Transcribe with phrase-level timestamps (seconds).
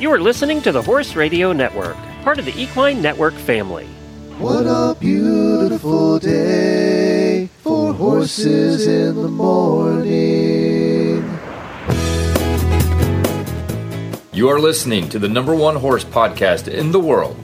[0.00, 3.84] You are listening to the Horse Radio Network, part of the Equine Network family.
[4.38, 10.08] What a beautiful day for horses in the morning.
[14.32, 17.36] You are listening to the number one horse podcast in the world.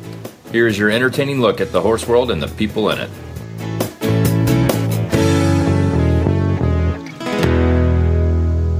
[0.50, 3.11] Here is your entertaining look at the horse world and the people in it.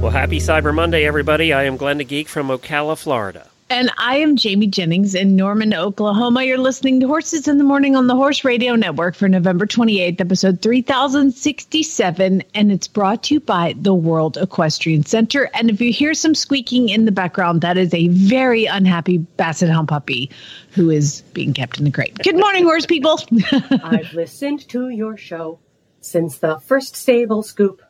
[0.01, 1.53] Well, happy Cyber Monday, everybody.
[1.53, 3.51] I am Glenn the Geek from Ocala, Florida.
[3.69, 6.43] And I am Jamie Jennings in Norman, Oklahoma.
[6.43, 10.21] You're listening to Horses in the Morning on the Horse Radio Network for November 28th,
[10.21, 12.43] episode 3067.
[12.53, 15.49] And it's brought to you by the World Equestrian Center.
[15.53, 19.69] And if you hear some squeaking in the background, that is a very unhappy Basset
[19.69, 20.31] Hound puppy
[20.71, 22.17] who is being kept in the crate.
[22.19, 23.19] Good morning, horse people.
[23.83, 25.59] I've listened to your show
[25.99, 27.81] since the first stable scoop.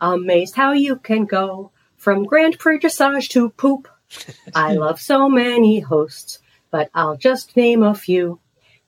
[0.00, 3.88] Amazed how you can go from Grand Prix dressage to poop.
[4.54, 6.38] I love so many hosts,
[6.70, 8.40] but I'll just name a few.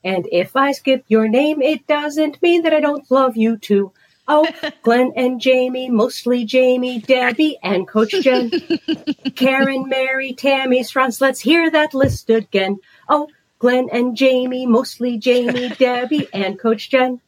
[0.03, 3.93] And if I skip your name, it doesn't mean that I don't love you too.
[4.27, 4.49] Oh,
[4.83, 8.51] Glenn and Jamie, mostly Jamie, Debbie, and Coach Jenn.
[9.35, 12.79] Karen, Mary, Tammy, Strauss, let's hear that list again.
[13.09, 17.21] Oh, Glenn and Jamie, mostly Jamie, Debbie, and Coach Jenn.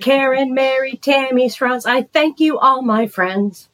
[0.00, 3.68] Karen, Mary, Tammy, Strauss, I thank you all, my friends.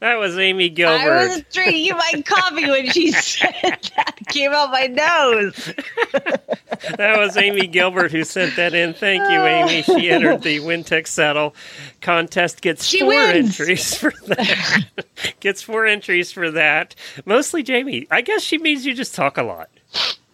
[0.00, 1.10] That was Amy Gilbert.
[1.10, 3.54] I was drinking my coffee when she said
[3.96, 4.16] that.
[4.28, 5.72] Came out my nose.
[6.96, 8.94] that was Amy Gilbert who sent that in.
[8.94, 9.46] Thank you, oh.
[9.46, 9.82] Amy.
[9.82, 11.54] She entered the Wintec Saddle
[12.00, 12.60] contest.
[12.62, 13.60] Gets She four wins.
[13.60, 14.84] entries for that.
[15.40, 16.94] gets four entries for that.
[17.24, 18.06] Mostly Jamie.
[18.10, 19.70] I guess she means you just talk a lot.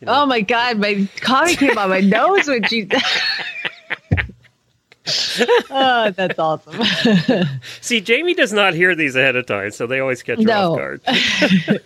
[0.06, 2.88] Oh my God, my coffee came out my nose when she.
[5.70, 6.82] oh, that's awesome.
[7.80, 10.72] See, Jamie does not hear these ahead of time, so they always catch her No.
[10.72, 11.00] off guard.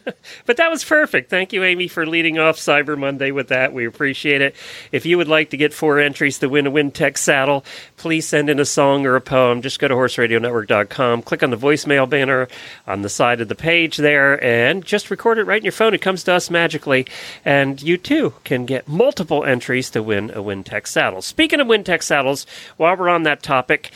[0.47, 1.31] but that was perfect.
[1.31, 3.73] Thank you, Amy, for leading off Cyber Monday with that.
[3.73, 4.55] We appreciate it.
[4.93, 7.65] If you would like to get four entries to win a Wintec saddle,
[7.97, 9.63] please send in a song or a poem.
[9.63, 12.49] Just go to horseradionetwork.com, click on the voicemail banner
[12.87, 15.95] on the side of the page there, and just record it right in your phone.
[15.95, 17.07] It comes to us magically,
[17.45, 21.23] and you too can get multiple entries to win a Wintec saddle.
[21.23, 23.91] Speaking of Wintec saddles, while we're on that topic,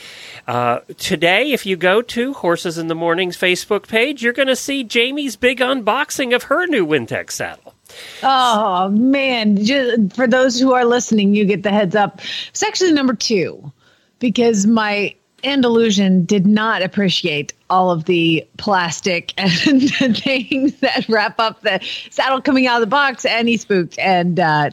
[0.47, 4.55] uh, today, if you go to Horses in the Morning's Facebook page, you're going to
[4.55, 7.75] see Jamie's big unboxing of her new Wintec saddle.
[8.23, 9.63] Oh man!
[9.63, 12.21] Just, for those who are listening, you get the heads up.
[12.49, 13.71] It's actually number two
[14.19, 21.39] because my Andalusian did not appreciate all of the plastic and the things that wrap
[21.39, 21.79] up the
[22.09, 24.69] saddle coming out of the box, and he spooked and uh,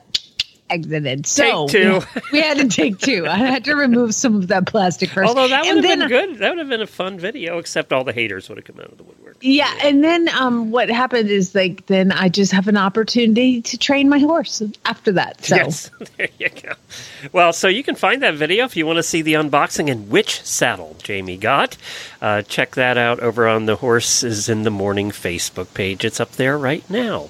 [0.71, 1.27] exited.
[1.27, 2.00] So two.
[2.32, 3.27] we had to take two.
[3.27, 5.28] I had to remove some of that plastic first.
[5.28, 6.38] Although that would And have then- been good.
[6.38, 8.91] That would have been a fun video, except all the haters would have come out
[8.93, 9.37] of the woodwork.
[9.43, 13.76] Yeah, and then um, what happened is like then I just have an opportunity to
[13.76, 15.44] train my horse after that.
[15.44, 16.72] So Yes, there you go.
[17.32, 20.09] Well, so you can find that video if you want to see the unboxing and
[20.09, 21.76] which saddle Jamie got.
[22.21, 26.04] Uh, check that out over on the Horses in the Morning Facebook page.
[26.04, 27.28] It's up there right now.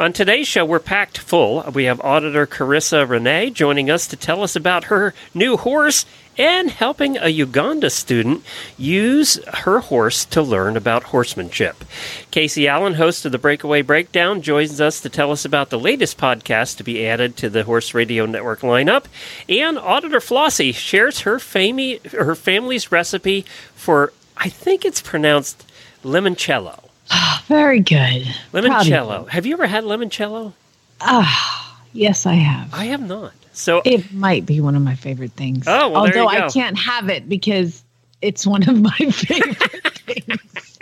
[0.00, 1.62] On today's show, we're packed full.
[1.72, 6.06] We have auditor Karissa Rene joining us to tell us about her new horse
[6.38, 8.42] and helping a Uganda student
[8.76, 11.84] use her horse to learn about horsemanship.
[12.30, 16.18] Casey Allen, host of the Breakaway Breakdown, joins us to tell us about the latest
[16.18, 19.04] podcast to be added to the Horse Radio Network lineup.
[19.48, 25.64] And Auditor Flossie shares her, fami- her family's recipe for, I think it's pronounced
[26.02, 26.82] limoncello.
[27.10, 28.26] Ah, very good.
[28.52, 29.28] Limoncello.
[29.28, 30.52] Have you ever had limoncello?
[31.00, 32.74] Ah, yes, I have.
[32.74, 33.32] I have not.
[33.56, 35.64] So It might be one of my favorite things.
[35.66, 36.28] Oh, well, although.
[36.28, 37.82] I can't have it because
[38.20, 40.78] it's one of my favorite things.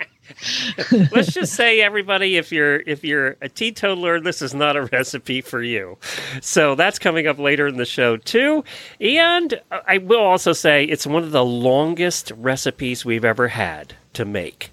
[1.13, 5.41] let's just say everybody if you're if you're a teetotaler this is not a recipe
[5.41, 5.97] for you
[6.43, 8.63] so that's coming up later in the show too
[9.01, 9.59] and
[9.89, 14.71] i will also say it's one of the longest recipes we've ever had to make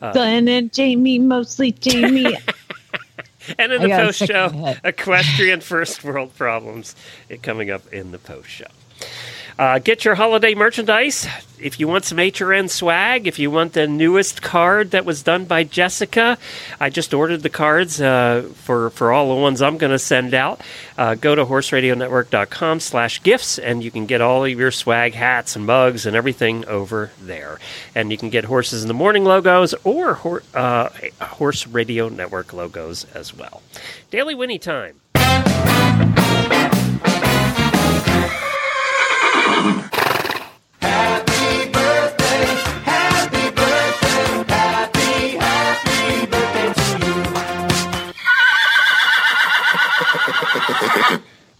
[0.00, 2.36] uh, Glenn and Jamie, mostly Jamie.
[3.58, 4.80] and in the post show of my head.
[4.84, 6.94] equestrian first world problems
[7.30, 8.66] eh, coming up in the post show
[9.58, 11.26] uh, get your holiday merchandise
[11.60, 13.26] if you want some HRN swag.
[13.26, 16.38] If you want the newest card that was done by Jessica,
[16.78, 20.34] I just ordered the cards uh, for for all the ones I'm going to send
[20.34, 20.60] out.
[20.96, 25.56] Uh, go to horseradionetwork.com slash gifts and you can get all of your swag hats
[25.56, 27.58] and mugs and everything over there.
[27.94, 30.88] And you can get Horses in the Morning logos or uh,
[31.20, 33.62] Horse Radio Network logos as well.
[34.10, 35.00] Daily Whinny time.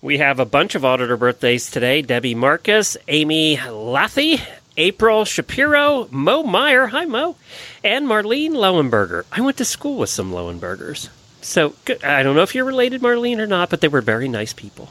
[0.09, 4.41] We have a bunch of auditor birthdays today Debbie Marcus, Amy Lathy,
[4.79, 7.37] April Shapiro, Mo Meyer, hi Mo,
[7.85, 9.27] and Marlene Lowenberger.
[9.31, 11.11] I went to school with some Lowenbergers.
[11.43, 14.55] So I don't know if you're related, Marlene, or not, but they were very nice
[14.55, 14.91] people.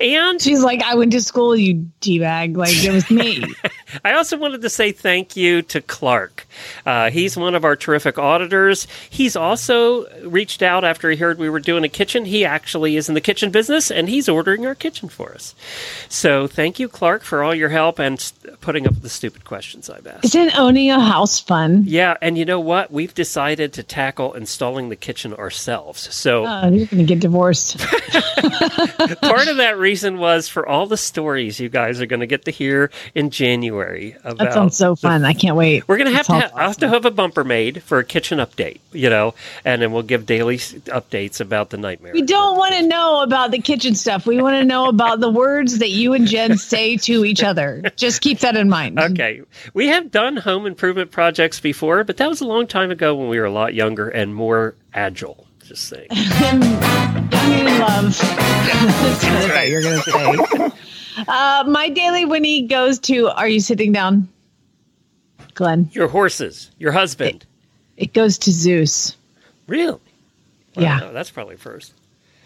[0.00, 2.56] And She's like, I went to school, you d bag.
[2.56, 3.42] Like it was me.
[4.04, 6.46] I also wanted to say thank you to Clark.
[6.86, 8.86] Uh, he's one of our terrific auditors.
[9.10, 12.24] He's also reached out after he heard we were doing a kitchen.
[12.24, 15.54] He actually is in the kitchen business and he's ordering our kitchen for us.
[16.08, 19.90] So thank you, Clark, for all your help and putting up with the stupid questions
[19.90, 20.24] I've asked.
[20.26, 21.84] Isn't owning a house fun?
[21.86, 22.90] Yeah, and you know what?
[22.90, 26.12] We've decided to tackle installing the kitchen ourselves.
[26.14, 27.78] So Oh, you're gonna get divorced.
[29.20, 32.44] part of that reason was for all the stories you guys are going to get
[32.44, 35.24] to hear in January about That sounds so fun.
[35.24, 35.86] I can't wait.
[35.88, 36.47] We're gonna have to.
[36.48, 39.34] Have, I'll have to have a bumper made for a kitchen update, you know,
[39.64, 42.12] and then we'll give daily updates about the nightmare.
[42.12, 44.26] We don't want to know about the kitchen stuff.
[44.26, 47.82] We want to know about the words that you and Jen say to each other.
[47.96, 48.98] Just keep that in mind.
[48.98, 49.42] Okay,
[49.74, 53.28] we have done home improvement projects before, but that was a long time ago when
[53.28, 55.46] we were a lot younger and more agile.
[55.64, 56.08] Just saying.
[57.48, 58.18] Young in love.
[58.18, 60.70] That's what I you were going to say.
[61.26, 63.26] Uh, my daily Whinny goes to.
[63.26, 64.28] Are you sitting down,
[65.58, 65.90] Glenn?
[65.92, 67.44] Your horses, your husband.
[67.96, 69.16] It goes to Zeus.
[69.66, 69.98] Really?
[70.74, 71.00] Yeah.
[71.00, 71.92] Wow, that's probably first.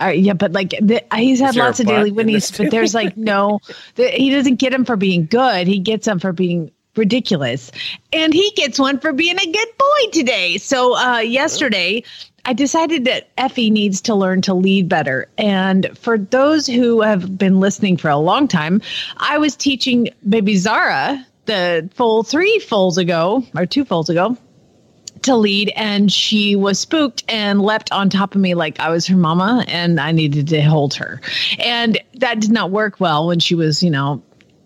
[0.01, 2.57] Uh, yeah, but like the, he's had Is there a lots of daily in whinnies,
[2.57, 3.61] but there's like no,
[3.97, 5.67] the, he doesn't get them for being good.
[5.67, 7.71] He gets them for being ridiculous,
[8.15, 10.57] and he gets one for being a good boy today.
[10.57, 12.03] So uh, yesterday,
[12.47, 15.29] I decided that Effie needs to learn to lead better.
[15.37, 18.81] And for those who have been listening for a long time,
[19.19, 24.37] I was teaching baby Zara the full three foals ago or two foals ago
[25.23, 29.07] to lead and she was spooked and leapt on top of me like I was
[29.07, 31.21] her mama and I needed to hold her.
[31.59, 34.23] And that did not work well when she was, you know,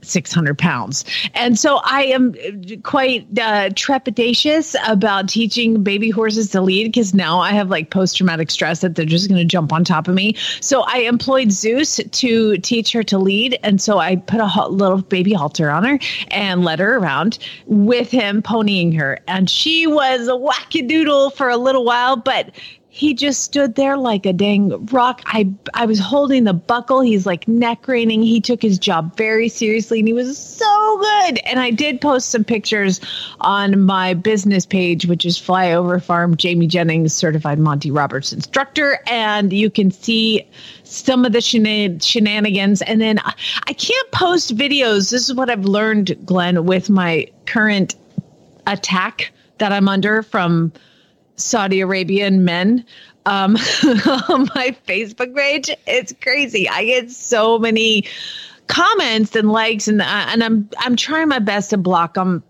[0.07, 1.05] 600 pounds.
[1.35, 2.35] And so I am
[2.83, 8.17] quite uh, trepidatious about teaching baby horses to lead because now I have like post
[8.17, 10.37] traumatic stress that they're just going to jump on top of me.
[10.61, 13.59] So I employed Zeus to teach her to lead.
[13.63, 15.99] And so I put a little baby halter on her
[16.29, 19.19] and led her around with him ponying her.
[19.27, 22.51] And she was a wackadoodle for a little while, but
[22.97, 25.21] he just stood there like a dang rock.
[25.27, 27.03] I I was holding the buckle.
[27.03, 28.23] He's like neck reining.
[28.23, 31.39] He took his job very seriously and he was so good.
[31.45, 33.03] And I did post some pictures
[33.43, 38.99] on my business page, which is Flyover Farm Jamie Jennings certified Monty Roberts instructor.
[39.09, 40.49] And you can see
[40.85, 42.81] some of the shenan- shenanigans.
[42.81, 43.35] And then I,
[43.67, 45.11] I can't post videos.
[45.11, 47.95] This is what I've learned, Glenn, with my current
[48.67, 50.73] attack that I'm under from
[51.37, 52.85] Saudi Arabian men
[53.27, 53.57] um,
[54.29, 55.71] on my Facebook page.
[55.87, 56.69] It's crazy.
[56.69, 58.07] I get so many
[58.69, 62.43] comments and likes, and uh, and I'm I'm trying my best to block them.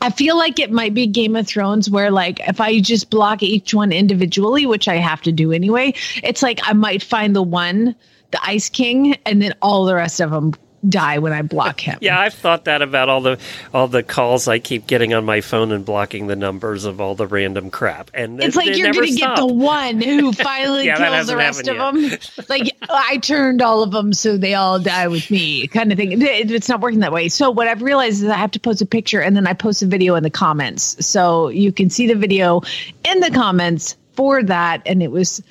[0.00, 3.42] I feel like it might be Game of Thrones where like if I just block
[3.42, 7.42] each one individually, which I have to do anyway, it's like I might find the
[7.42, 7.94] one,
[8.32, 10.54] the Ice King, and then all the rest of them
[10.88, 11.98] die when I block him.
[12.02, 13.38] Yeah, I've thought that about all the
[13.72, 17.14] all the calls I keep getting on my phone and blocking the numbers of all
[17.14, 18.10] the random crap.
[18.14, 21.68] And It's like you're going to get the one who finally Yeah, kills the rest
[21.68, 22.18] of happened them.
[22.48, 26.20] Like I turned all of them so they all die with me, kind of thing.
[26.20, 27.28] It- It's not working that way.
[27.28, 29.82] So what I've realized is I have to post a picture and then I post
[29.82, 32.62] a video in the comments, so you can see the video
[33.04, 34.82] in the comments for that.
[34.86, 35.42] And it was.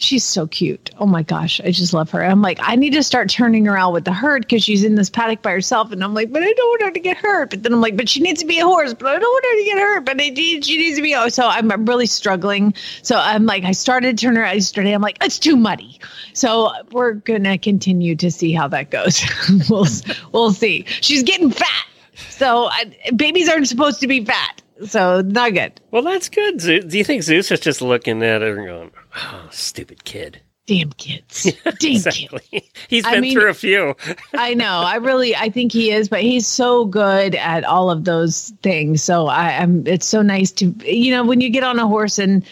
[0.00, 0.90] She's so cute.
[0.98, 2.24] Oh my gosh, I just love her.
[2.24, 4.94] I'm like, I need to start turning her out with the herd because she's in
[4.94, 5.90] this paddock by herself.
[5.90, 7.50] And I'm like, but I don't want her to get hurt.
[7.50, 8.94] But then I'm like, but she needs to be a horse.
[8.94, 10.04] But I don't want her to get hurt.
[10.04, 11.16] But I need, she needs to be.
[11.16, 12.74] Oh, so I'm really struggling.
[13.02, 14.92] So I'm like, I started to turn her out yesterday.
[14.92, 15.98] I'm like, it's too muddy.
[16.32, 19.20] So we're gonna continue to see how that goes.
[19.68, 19.86] we'll
[20.30, 20.84] we'll see.
[21.00, 21.86] She's getting fat.
[22.30, 24.62] So I, babies aren't supposed to be fat.
[24.86, 25.80] So not good.
[25.90, 26.58] Well, that's good.
[26.58, 30.40] Do you think Zeus is just looking at her and going, "Oh, stupid kid"?
[30.66, 31.44] Damn kids.
[31.64, 32.06] Damn kids.
[32.06, 32.70] Exactly.
[32.88, 33.96] He's I been mean- through a few.
[34.34, 34.82] I know.
[34.84, 39.02] I really, I think he is, but he's so good at all of those things.
[39.02, 39.86] So I, I'm.
[39.86, 42.44] It's so nice to, you know, when you get on a horse and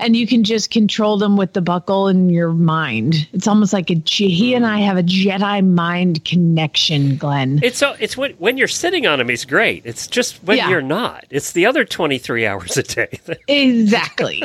[0.00, 3.28] and you can just control them with the buckle in your mind.
[3.32, 3.94] It's almost like a.
[4.06, 7.60] He and I have a Jedi mind connection, Glenn.
[7.62, 9.82] It's so it's when when you're sitting on him, he's great.
[9.84, 10.70] It's just when Yeah.
[10.70, 11.24] you're not.
[11.30, 14.42] It's the other 23 hours a day that, Exactly.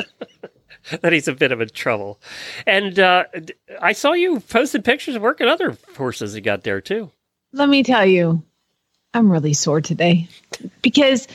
[1.00, 2.20] that he's a bit of a trouble.
[2.66, 3.24] And uh,
[3.80, 7.10] I saw you posted pictures of working other horses you got there too.
[7.52, 8.42] Let me tell you,
[9.14, 10.28] I'm really sore today
[10.82, 11.28] because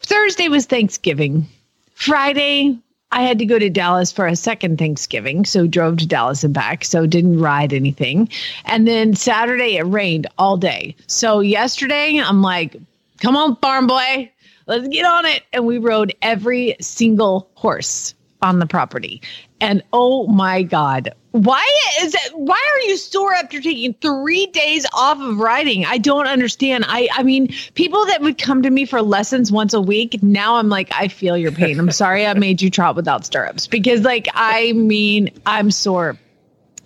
[0.00, 1.46] Thursday was Thanksgiving.
[1.94, 2.78] Friday
[3.12, 6.52] I had to go to Dallas for a second Thanksgiving, so drove to Dallas and
[6.52, 8.28] back, so didn't ride anything.
[8.64, 10.96] And then Saturday it rained all day.
[11.06, 12.76] So yesterday I'm like,
[13.22, 14.30] come on, farm boy,
[14.66, 15.44] let's get on it.
[15.52, 19.22] And we rode every single horse on the property.
[19.60, 21.66] And oh my God, why
[22.00, 22.32] is it?
[22.34, 25.84] Why are you sore after taking three days off of riding?
[25.84, 26.84] I don't understand.
[26.88, 30.56] I, I mean, people that would come to me for lessons once a week, now
[30.56, 31.78] I'm like, I feel your pain.
[31.78, 36.18] I'm sorry I made you trot without stirrups because, like, I mean, I'm sore.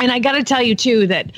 [0.00, 1.30] And I got to tell you, too, that,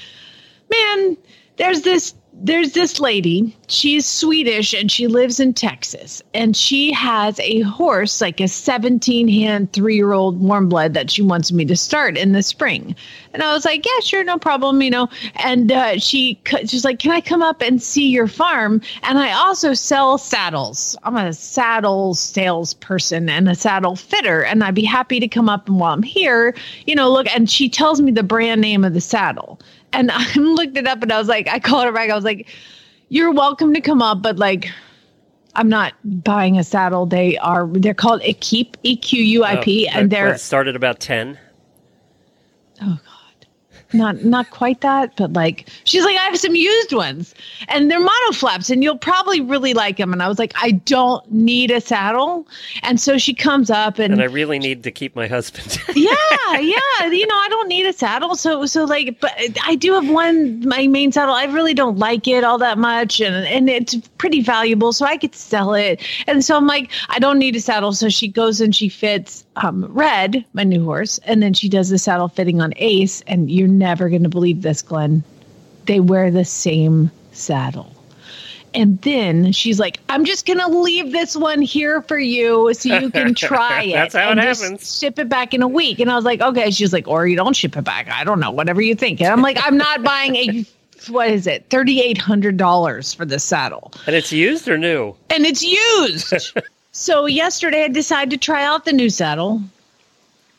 [0.70, 1.16] man,
[1.56, 7.38] there's this there's this lady she's swedish and she lives in texas and she has
[7.40, 11.64] a horse like a 17 hand three year old warm blood that she wants me
[11.64, 12.96] to start in the spring.
[13.34, 15.08] And i was like yeah sure no problem you know?
[15.36, 18.80] And uh, she she's like can i come up and see your farm?
[19.02, 20.96] And i also sell saddles.
[21.02, 25.68] I'm a saddle salesperson and a saddle fitter and i'd be happy to come up
[25.68, 26.54] and while i'm here
[26.86, 29.60] you know look and she tells me the brand name of the saddle
[29.92, 32.10] and I looked it up and I was like, I called her back.
[32.10, 32.48] I was like,
[33.08, 34.70] you're welcome to come up, but like,
[35.54, 37.04] I'm not buying a saddle.
[37.06, 40.98] They are, they're called Equipe, E Q U I P, Oh, and they're, started about
[41.00, 41.38] 10.
[42.82, 43.11] oh God.
[43.92, 47.34] Not not quite that, but like she's like, I have some used ones
[47.68, 50.12] and they're mono flaps and you'll probably really like them.
[50.12, 52.46] And I was like, I don't need a saddle.
[52.82, 55.78] And so she comes up and, And I really need to keep my husband.
[55.94, 56.14] yeah,
[56.52, 57.06] yeah.
[57.06, 58.34] You know, I don't need a saddle.
[58.36, 59.32] So, so like, but
[59.64, 61.34] I do have one, my main saddle.
[61.34, 63.20] I really don't like it all that much.
[63.20, 64.92] And, and it's pretty valuable.
[64.92, 66.02] So I could sell it.
[66.26, 67.92] And so I'm like, I don't need a saddle.
[67.92, 71.18] So she goes and she fits um, Red, my new horse.
[71.24, 73.22] And then she does the saddle fitting on Ace.
[73.26, 75.24] And you're never going to believe this, Glenn.
[75.86, 77.92] They wear the same saddle.
[78.74, 82.98] And then she's like, I'm just going to leave this one here for you so
[82.98, 83.92] you can try it.
[83.92, 84.98] That's how and it just happens.
[84.98, 86.00] Ship it back in a week.
[86.00, 86.70] And I was like, okay.
[86.70, 88.08] She's like, or you don't ship it back.
[88.08, 89.20] I don't know, whatever you think.
[89.20, 90.66] And I'm like, I'm not buying a,
[91.08, 93.92] what is it, $3,800 for this saddle.
[94.06, 95.14] and it's used or new?
[95.28, 96.56] And it's used.
[96.92, 99.60] so yesterday I decided to try out the new saddle.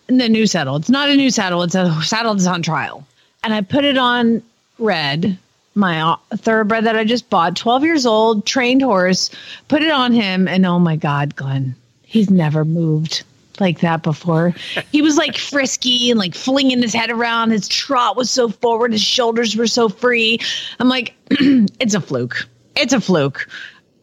[0.07, 0.75] And the new saddle.
[0.75, 3.07] It's not a new saddle, it's a saddle that's on trial.
[3.43, 4.41] And I put it on
[4.79, 5.37] red,
[5.75, 9.29] my uh, thoroughbred that I just bought, 12 years old, trained horse,
[9.67, 10.47] put it on him.
[10.47, 13.23] And oh my God, Glenn, he's never moved
[13.59, 14.53] like that before.
[14.91, 17.49] He was like frisky and like flinging his head around.
[17.49, 20.39] His trot was so forward, his shoulders were so free.
[20.79, 22.47] I'm like, it's a fluke.
[22.75, 23.49] It's a fluke.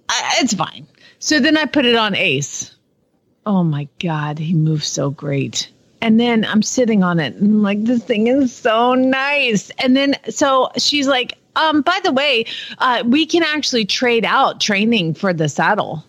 [0.08, 0.86] I, it's fine.
[1.20, 2.74] So then I put it on Ace.
[3.46, 5.70] Oh my God, he moves so great.
[6.02, 9.70] And then I'm sitting on it and I'm like, this thing is so nice.
[9.78, 12.46] And then so she's like, um, by the way,
[12.78, 16.04] uh, we can actually trade out training for the saddle.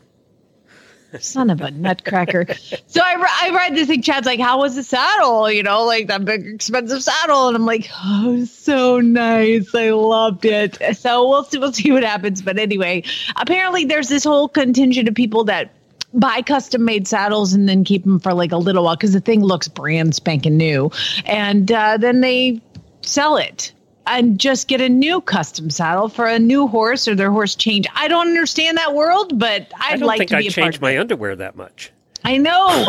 [1.19, 2.47] Son of a nutcracker.
[2.87, 4.01] so I, I ride this thing.
[4.01, 5.51] Chad's like, how was the saddle?
[5.51, 7.47] You know, like that big expensive saddle.
[7.47, 9.75] And I'm like, oh, so nice.
[9.75, 10.77] I loved it.
[10.95, 12.41] So we'll see, we'll see what happens.
[12.41, 13.03] But anyway,
[13.35, 15.71] apparently there's this whole contingent of people that
[16.13, 19.21] buy custom made saddles and then keep them for like a little while because the
[19.21, 20.91] thing looks brand spanking new.
[21.25, 22.61] And uh, then they
[23.01, 23.71] sell it
[24.07, 27.87] and just get a new custom saddle for a new horse or their horse change.
[27.95, 30.51] I don't understand that world, but I I'd don't like think to I be a
[30.51, 31.91] part change of my underwear that much.
[32.23, 32.87] I know.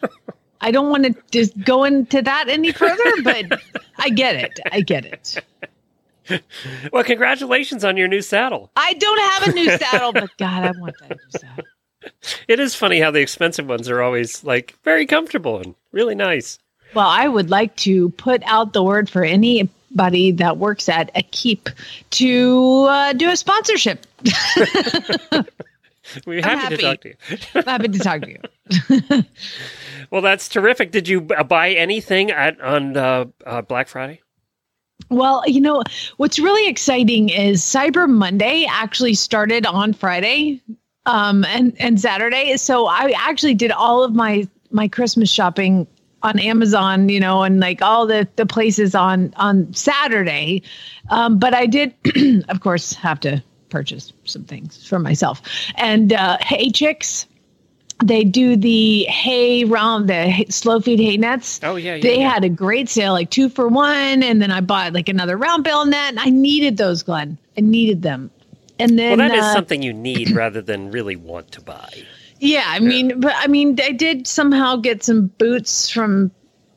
[0.60, 3.60] I don't want to just go into that any further, but
[3.98, 4.60] I get it.
[4.70, 5.42] I get it.
[6.92, 8.70] Well, congratulations on your new saddle.
[8.76, 11.64] I don't have a new saddle, but God, I want that new saddle.
[12.48, 16.58] It is funny how the expensive ones are always like very comfortable and really nice.
[16.94, 21.68] Well, I would like to put out the word for anybody that works at Equipe
[22.10, 24.06] to uh, do a sponsorship.
[26.26, 27.16] We're I'm happy, to talk to you.
[27.62, 29.24] Happy to talk to you.
[30.12, 30.90] Well, that's terrific.
[30.90, 34.20] Did you buy anything at on uh, uh, Black Friday?
[35.08, 35.82] Well, you know,
[36.18, 40.60] what's really exciting is Cyber Monday actually started on Friday
[41.06, 42.56] um, and, and Saturday.
[42.56, 45.86] So I actually did all of my, my Christmas shopping
[46.22, 50.62] on Amazon, you know, and like all the, the places on, on Saturday.
[51.10, 51.94] Um, but I did,
[52.48, 55.42] of course, have to purchase some things for myself.
[55.76, 57.26] And uh, Hay Chix,
[58.04, 61.60] they do the hay round, the slow feed hay nets.
[61.62, 62.28] Oh, yeah, yeah, They yeah.
[62.32, 64.22] had a great sale, like two for one.
[64.22, 66.10] And then I bought like another round bale net.
[66.10, 67.38] And I needed those, Glenn.
[67.56, 68.30] I needed them.
[68.82, 71.88] And then, Well, that is uh, something you need rather than really want to buy.
[72.40, 76.30] yeah, I mean, but I mean, I did somehow get some boots from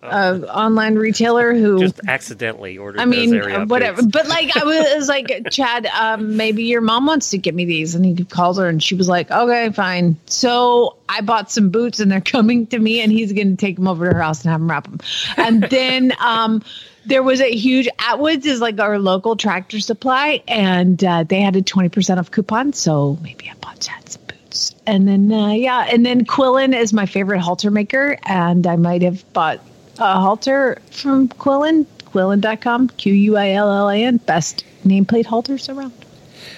[0.03, 3.01] uh, online retailer who Just accidentally ordered.
[3.01, 4.03] I mean, those area uh, whatever.
[4.03, 4.11] updates.
[4.11, 7.95] But like, I was like, Chad, um, maybe your mom wants to get me these,
[7.95, 10.15] and he called her, and she was like, okay, fine.
[10.27, 13.77] So I bought some boots, and they're coming to me, and he's going to take
[13.77, 14.99] them over to her house and have them wrap them.
[15.37, 16.61] And then um,
[17.05, 21.55] there was a huge Atwoods is like our local tractor supply, and uh, they had
[21.55, 22.73] a twenty percent off coupon.
[22.73, 27.05] So maybe I bought some boots, and then uh, yeah, and then Quillin is my
[27.05, 29.59] favorite halter maker, and I might have bought
[29.97, 35.69] a halter from Quillin, Quillin.com, Q U I L L A N, best nameplate halters
[35.69, 36.04] around.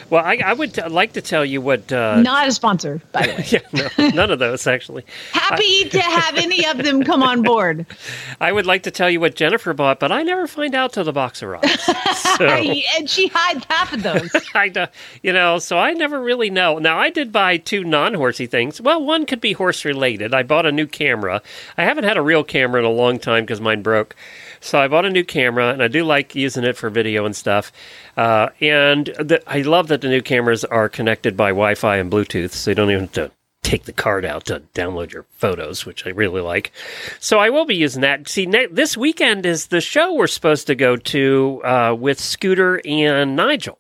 [0.10, 1.92] Well, I, I would t- like to tell you what.
[1.92, 3.46] Uh, Not a sponsor, by the way.
[3.48, 5.04] yeah, no, none of those actually.
[5.32, 7.86] Happy to have any of them come on board.
[8.42, 11.04] I would like to tell you what Jennifer bought, but I never find out till
[11.04, 11.90] the box arrives.
[12.38, 14.30] So and she hides half of those.
[14.54, 14.90] I,
[15.24, 16.78] you know, so I never really know.
[16.78, 18.80] Now I did buy two non-horsey things.
[18.80, 20.36] Well, one could be horse related.
[20.36, 21.42] I bought a new camera.
[21.78, 24.16] I haven't had a real camera in a long time because mine broke.
[24.60, 27.36] So I bought a new camera, and I do like using it for video and
[27.36, 27.72] stuff.
[28.16, 32.52] Uh, and the, I love that the new cameras are connected by Wi-Fi and Bluetooth,
[32.52, 33.32] so you don't even have to
[33.64, 36.72] take the card out to download your photos, which I really like.
[37.20, 38.28] So I will be using that.
[38.30, 42.80] See, ne- this weekend is the show we're supposed to go to uh, with Scooter
[42.86, 43.78] and Nigel.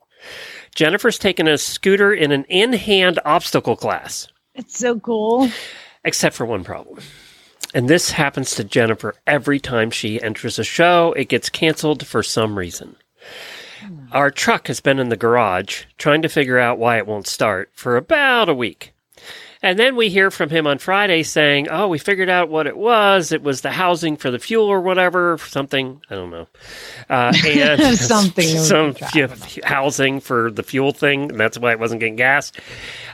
[0.75, 5.49] Jennifer's taking a scooter in an in-hand obstacle class It's so cool.
[6.03, 6.99] except for one problem.
[7.77, 11.13] And this happens to Jennifer every time she enters a show.
[11.13, 12.95] It gets canceled for some reason.
[14.11, 17.69] Our truck has been in the garage trying to figure out why it won't start
[17.73, 18.95] for about a week.
[19.67, 22.77] And then we hear from him on Friday saying, Oh, we figured out what it
[22.77, 23.33] was.
[23.33, 26.01] It was the housing for the fuel or whatever, something.
[26.09, 26.47] I don't know.
[27.09, 28.47] Uh, and Something.
[28.59, 28.95] some
[29.65, 31.31] housing for the fuel thing.
[31.31, 32.53] And that's why it wasn't getting gas.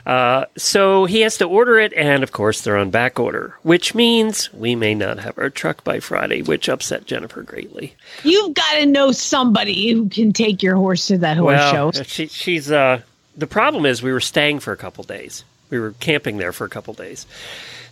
[0.06, 1.92] Uh, so he has to order it.
[1.94, 5.82] And of course, they're on back order, which means we may not have our truck
[5.82, 7.96] by Friday, which upset Jennifer greatly.
[8.22, 12.02] You've got to know somebody who can take your horse to that horse well, show.
[12.04, 13.00] She, she's uh,
[13.36, 15.42] the problem is we were staying for a couple days.
[15.70, 17.26] We were camping there for a couple days.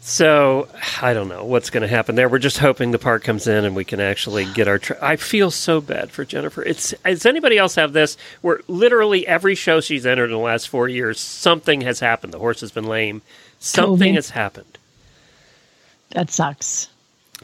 [0.05, 0.69] So
[1.01, 2.29] I don't know what's going to happen there.
[2.29, 4.79] We're just hoping the park comes in and we can actually get our.
[4.79, 6.63] Tr- I feel so bad for Jennifer.
[6.63, 8.17] It's does anybody else have this?
[8.41, 12.33] Where literally every show she's entered in the last four years, something has happened.
[12.33, 13.23] The horse has been lame.
[13.61, 14.17] Something COVID.
[14.17, 14.79] has happened.
[16.11, 16.89] That sucks.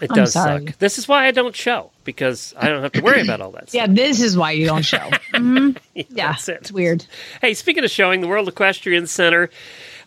[0.02, 0.66] It I'm does sorry.
[0.66, 0.78] suck.
[0.78, 3.68] This is why I don't show because I don't have to worry about all that.
[3.72, 3.96] Yeah, stuff.
[3.96, 4.98] this is why you don't show.
[5.34, 5.76] Mhm.
[5.94, 6.58] Yeah, That's it.
[6.62, 7.04] it's weird.
[7.40, 9.50] Hey, speaking of showing, the World Equestrian Center,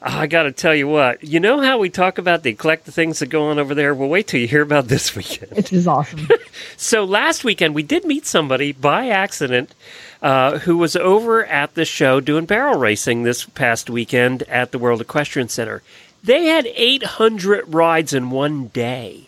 [0.03, 1.23] I got to tell you what.
[1.23, 3.93] You know how we talk about the eclectic things that go on over there?
[3.93, 5.51] Well, wait till you hear about this weekend.
[5.51, 6.27] This is awesome.
[6.77, 9.73] So last weekend, we did meet somebody by accident
[10.21, 14.79] uh, who was over at the show doing barrel racing this past weekend at the
[14.79, 15.83] World Equestrian Center.
[16.23, 19.27] They had 800 rides in one day.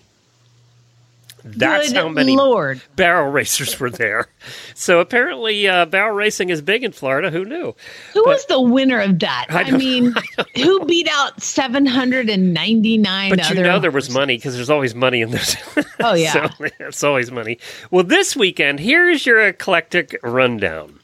[1.45, 2.81] That's Good how many Lord.
[2.95, 4.27] barrel racers were there.
[4.75, 7.29] So apparently, uh, barrel racing is big in Florida.
[7.29, 7.75] Who knew?
[8.13, 9.47] Who But- was the winner of that?
[9.49, 10.13] I I, mean,
[10.55, 15.31] who beat out 799 But you know there was money because there's always money in
[15.31, 15.55] this.
[15.99, 16.49] Oh, yeah.
[16.49, 17.59] so it's always money.
[17.91, 20.99] Well, this weekend, here's your eclectic rundown.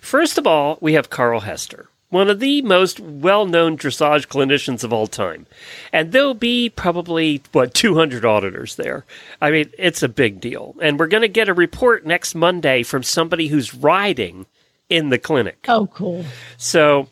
[0.00, 4.92] First of all, we have Carl Hester, one of the most well-known dressage clinicians of
[4.92, 5.46] all time,
[5.94, 9.06] and there'll be probably what 200 auditors there.
[9.40, 12.82] I mean, it's a big deal, and we're going to get a report next Monday
[12.82, 14.44] from somebody who's riding
[14.90, 15.64] in the clinic.
[15.68, 16.26] Oh, cool.
[16.58, 17.08] So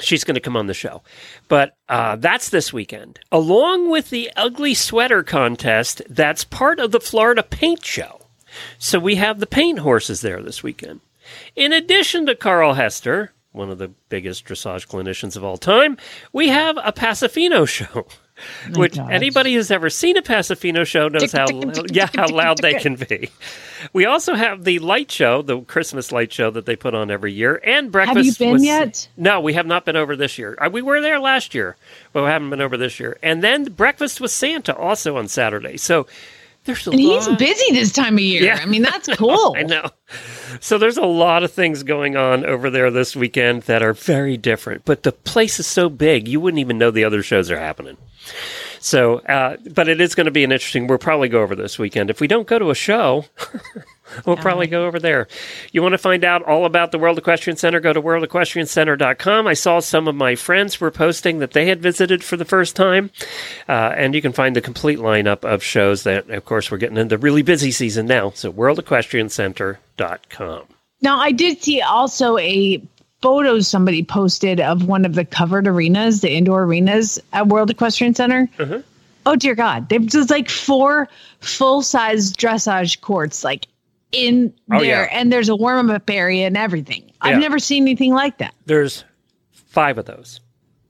[0.00, 1.02] she's going to come on the show.
[1.48, 7.00] But uh, that's this weekend, along with the ugly sweater contest that's part of the
[7.00, 8.22] Florida Paint Show.
[8.78, 11.00] So we have the paint horses there this weekend.
[11.54, 15.96] In addition to Carl Hester, one of the biggest dressage clinicians of all time,
[16.32, 18.06] we have a Paso Fino show.
[18.74, 21.44] Which anybody who's ever seen a Paso Fino show knows how
[21.90, 23.28] yeah how loud they can be.
[23.92, 27.34] We also have the light show, the Christmas light show that they put on every
[27.34, 28.16] year, and breakfast.
[28.16, 29.08] Have you been with- yet?
[29.18, 30.56] No, we have not been over this year.
[30.58, 31.76] Uh, We were there last year,
[32.14, 33.18] but we haven't been over this year.
[33.22, 35.76] And then breakfast with Santa also on Saturday.
[35.76, 36.06] So
[36.64, 38.42] there's a And he's busy this time of year.
[38.42, 38.58] Yeah.
[38.60, 39.54] I mean, that's cool.
[39.58, 39.90] I know.
[40.60, 44.36] So there's a lot of things going on over there this weekend that are very
[44.36, 44.84] different.
[44.84, 47.96] But the place is so big, you wouldn't even know the other shows are happening.
[48.78, 50.86] So, uh, but it is going to be an interesting.
[50.86, 52.08] We'll probably go over this weekend.
[52.10, 53.26] If we don't go to a show,
[54.26, 55.28] we'll probably go over there.
[55.72, 57.80] You want to find out all about the World Equestrian Center?
[57.80, 59.46] Go to worldequestriancenter.com.
[59.46, 62.76] I saw some of my friends were posting that they had visited for the first
[62.76, 63.10] time,
[63.68, 66.02] uh, and you can find the complete lineup of shows.
[66.04, 68.30] That, of course, we're getting into really busy season now.
[68.30, 70.62] So, worldequestriancenter.com.
[71.02, 72.82] Now, I did see also a
[73.22, 78.14] photo somebody posted of one of the covered arenas, the indoor arenas at World Equestrian
[78.14, 78.48] Center.
[78.58, 78.80] Uh-huh.
[79.26, 79.88] Oh dear God!
[79.88, 81.08] There's like four
[81.40, 83.66] full size dressage courts, like
[84.12, 85.08] in Oh, there, yeah.
[85.18, 87.04] and there's a warm up area and everything.
[87.06, 87.12] Yeah.
[87.20, 88.54] I've never seen anything like that.
[88.66, 89.04] There's
[89.52, 90.40] five of those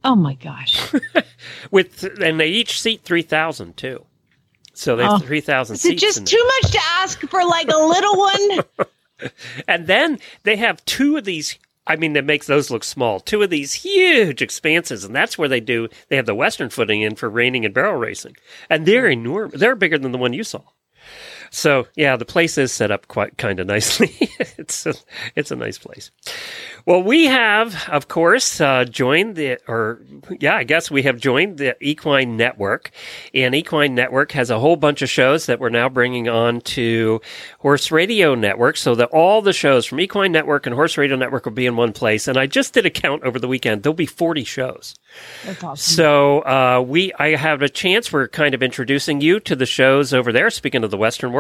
[0.05, 0.91] Oh my gosh!
[1.71, 4.05] with, and they each seat three thousand too.
[4.73, 5.19] So they have Oh.
[5.19, 8.87] three thousand Is it just too much to ask for like a little one?
[9.69, 11.59] And then they have two of these.
[11.87, 13.21] I mean, that makes those look small.
[13.21, 15.89] Two of these huge expanses, and that's where they do.
[16.09, 18.37] They have the western footing in for reining and barrel racing,
[18.71, 19.61] and they're enormous.
[19.61, 20.63] They're bigger than the one you saw.
[21.51, 24.15] So yeah, the place is set up quite kind of nicely.
[24.59, 24.95] it's a,
[25.35, 26.11] it's a nice place.
[26.87, 30.01] Well, we have, of course, uh, joined the, or
[30.39, 32.91] yeah, I guess we have joined the Equine Network,
[33.35, 37.21] and Equine Network has a whole bunch of shows that we're now bringing on to
[37.59, 41.45] Horse Radio Network, so that all the shows from Equine Network and Horse Radio Network
[41.45, 42.29] will be in one place.
[42.29, 44.95] And I just did a count over the weekend; there'll be forty shows.
[45.45, 45.95] That's awesome.
[45.95, 48.13] So uh, we, I have a chance.
[48.13, 50.51] We're kind of introducing you to the shows over there.
[50.51, 51.40] Speaking of the Western world,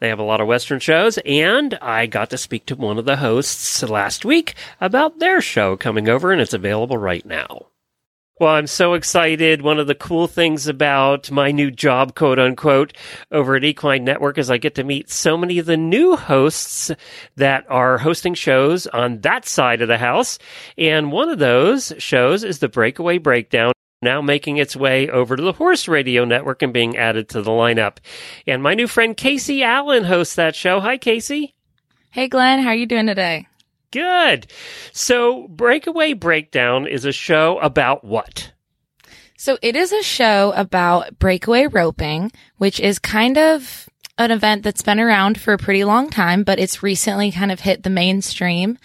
[0.00, 3.04] they have a lot of Western shows, and I got to speak to one of
[3.04, 7.66] the hosts last week about their show coming over, and it's available right now.
[8.40, 9.60] Well, I'm so excited.
[9.60, 12.96] One of the cool things about my new job, quote unquote,
[13.30, 16.90] over at Equine Network is I get to meet so many of the new hosts
[17.36, 20.38] that are hosting shows on that side of the house.
[20.78, 23.72] And one of those shows is the Breakaway Breakdown.
[24.02, 27.50] Now making its way over to the Horse Radio Network and being added to the
[27.50, 27.98] lineup.
[28.46, 30.80] And my new friend Casey Allen hosts that show.
[30.80, 31.54] Hi, Casey.
[32.10, 33.46] Hey, Glenn, how are you doing today?
[33.90, 34.46] Good.
[34.92, 38.52] So, Breakaway Breakdown is a show about what?
[39.40, 44.82] So it is a show about breakaway roping, which is kind of an event that's
[44.82, 48.76] been around for a pretty long time, but it's recently kind of hit the mainstream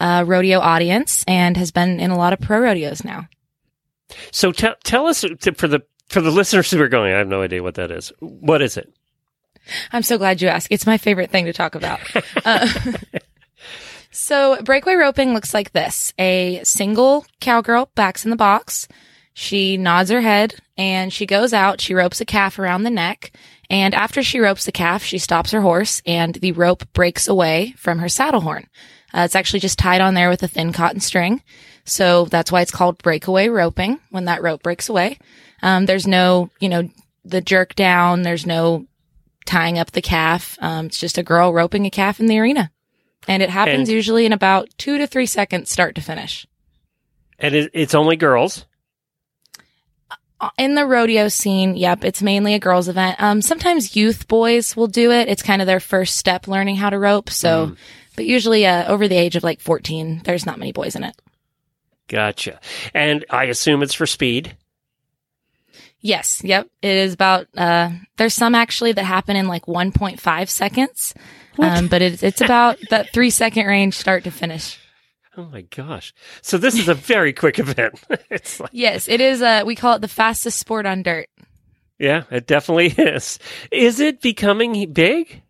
[0.00, 3.28] uh, rodeo audience and has been in a lot of pro rodeos now.
[4.30, 5.24] So, tell tell us
[5.56, 8.12] for the for the listeners who are going, I have no idea what that is.
[8.18, 8.92] What is it?
[9.92, 10.68] I'm so glad you asked.
[10.70, 12.00] It's my favorite thing to talk about.
[12.44, 12.66] Uh,
[14.10, 16.12] so breakaway roping looks like this.
[16.18, 18.88] A single cowgirl backs in the box.
[19.32, 21.80] She nods her head and she goes out.
[21.80, 23.32] She ropes a calf around the neck.
[23.68, 27.74] And after she ropes the calf, she stops her horse and the rope breaks away
[27.76, 28.66] from her saddle horn.
[29.14, 31.42] Uh, it's actually just tied on there with a thin cotton string.
[31.90, 35.18] So that's why it's called breakaway roping when that rope breaks away.
[35.62, 36.88] Um, there's no, you know,
[37.24, 38.22] the jerk down.
[38.22, 38.86] There's no
[39.44, 40.56] tying up the calf.
[40.60, 42.70] Um, it's just a girl roping a calf in the arena.
[43.26, 46.46] And it happens And- usually in about two to three seconds start to finish.
[47.38, 48.66] And it's only girls.
[50.40, 53.20] Uh, In the rodeo scene, yep, it's mainly a girls event.
[53.20, 55.28] Um, sometimes youth boys will do it.
[55.28, 57.30] It's kind of their first step learning how to rope.
[57.30, 57.74] So,
[58.16, 61.14] but usually, uh, over the age of like 14, there's not many boys in it.
[62.10, 62.58] Gotcha.
[62.92, 64.56] And I assume it's for speed.
[66.00, 66.42] Yes.
[66.44, 66.66] Yep.
[66.82, 71.14] It is about, uh, there's some actually that happen in like 1.5 seconds.
[71.58, 74.78] Um, but it, it's about that three second range start to finish.
[75.36, 76.12] Oh my gosh.
[76.42, 78.00] So this is a very quick event.
[78.30, 79.08] it's like, Yes.
[79.08, 81.28] It is, uh, we call it the fastest sport on dirt.
[81.98, 83.38] yeah, it definitely is.
[83.70, 85.42] Is it becoming big?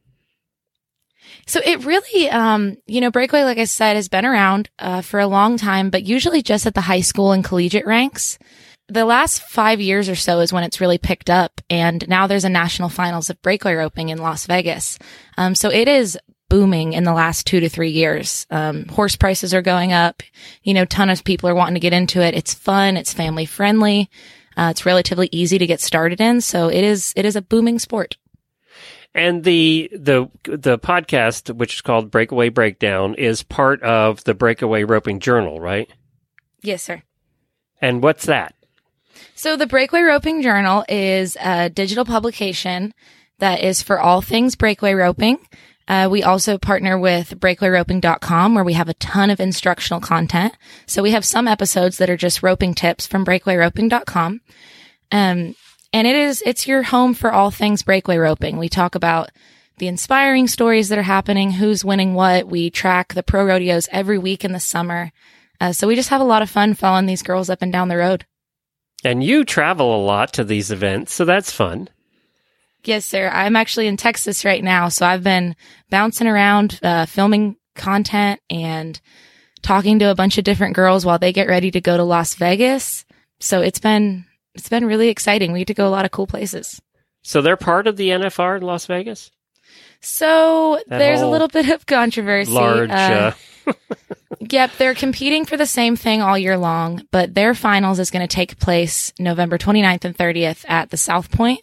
[1.50, 5.18] So it really, um, you know, breakaway, like I said, has been around uh, for
[5.18, 8.38] a long time, but usually just at the high school and collegiate ranks.
[8.86, 12.44] The last five years or so is when it's really picked up, and now there's
[12.44, 14.96] a national finals of breakaway roping in Las Vegas.
[15.36, 16.16] Um, so it is
[16.48, 18.46] booming in the last two to three years.
[18.48, 20.22] Um, horse prices are going up.
[20.62, 22.36] You know, ton of people are wanting to get into it.
[22.36, 22.96] It's fun.
[22.96, 24.08] It's family friendly.
[24.56, 26.42] Uh, it's relatively easy to get started in.
[26.42, 28.18] So it is, it is a booming sport.
[29.14, 34.84] And the the the podcast, which is called Breakaway Breakdown, is part of the Breakaway
[34.84, 35.90] Roping Journal, right?
[36.62, 37.02] Yes, sir.
[37.80, 38.54] And what's that?
[39.34, 42.94] So the Breakaway Roping Journal is a digital publication
[43.38, 45.38] that is for all things breakaway roping.
[45.88, 50.56] Uh, we also partner with breakawayroping.com where we have a ton of instructional content.
[50.86, 54.40] So we have some episodes that are just roping tips from breakawayroping.com.
[55.10, 55.56] Um,
[55.92, 58.56] and it is, it's your home for all things breakaway roping.
[58.56, 59.30] We talk about
[59.78, 62.46] the inspiring stories that are happening, who's winning what.
[62.46, 65.10] We track the pro rodeos every week in the summer.
[65.60, 67.88] Uh, so we just have a lot of fun following these girls up and down
[67.88, 68.26] the road.
[69.04, 71.88] And you travel a lot to these events, so that's fun.
[72.84, 73.30] Yes, sir.
[73.32, 75.56] I'm actually in Texas right now, so I've been
[75.90, 79.00] bouncing around, uh, filming content and
[79.62, 82.34] talking to a bunch of different girls while they get ready to go to Las
[82.34, 83.04] Vegas.
[83.38, 85.52] So it's been it's been really exciting.
[85.52, 86.80] We get to go a lot of cool places.
[87.22, 89.30] So they're part of the NFR in Las Vegas.
[90.00, 92.50] So That there's a little bit of controversy.
[92.50, 92.90] Large.
[92.90, 93.32] Uh,
[93.66, 93.72] Uh,
[94.48, 98.26] Yep, they're competing for the same thing all year long, but their finals is going
[98.26, 101.60] to take place November 29th and 30th at the South Point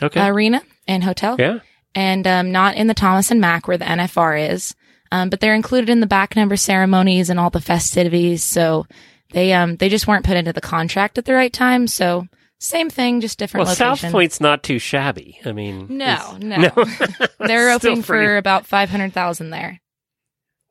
[0.00, 0.24] Okay.
[0.24, 1.36] Arena and Hotel.
[1.38, 1.58] yeah.
[1.94, 4.74] and um, not in the Thomas and Mack where the NFR is.
[5.10, 8.42] Um, but they're included in the back number ceremonies and all the festivities.
[8.42, 8.86] So
[9.32, 11.86] they um they just weren't put into the contract at the right time.
[11.86, 12.26] So
[12.58, 13.96] same thing, just different Well, location.
[13.96, 15.40] South Point's not too shabby.
[15.44, 17.26] I mean, No, it's- no.
[17.46, 19.80] they're pretty- for about five hundred thousand there.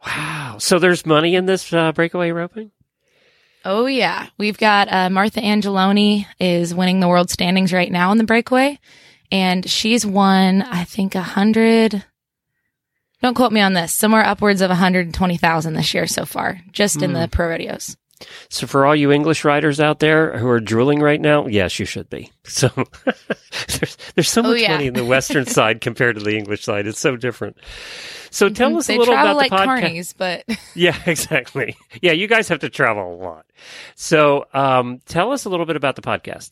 [0.06, 0.56] Wow.
[0.60, 2.72] So there's money in this uh, breakaway roping?
[3.64, 8.18] Oh yeah, we've got uh, Martha Angelone is winning the world standings right now in
[8.18, 8.80] the breakaway,
[9.32, 12.04] and she's won I think a hundred.
[13.22, 13.94] Don't quote me on this.
[13.94, 17.50] Somewhere upwards of one hundred twenty thousand this year so far, just in the pro
[17.50, 17.96] rodeos.
[18.50, 21.86] So for all you English writers out there who are drooling right now, yes, you
[21.86, 22.32] should be.
[22.44, 22.70] So
[23.68, 24.72] there's there's so Oh, much yeah.
[24.72, 26.88] money in the Western side compared to the English side.
[26.88, 27.58] It's so different.
[28.30, 29.82] So tell us they a little about like the podcast.
[29.82, 30.44] carnies, but
[30.76, 31.76] Yeah, exactly.
[32.02, 33.46] Yeah, you guys have to travel a lot.
[33.96, 36.52] So um, tell us a little bit about the podcast.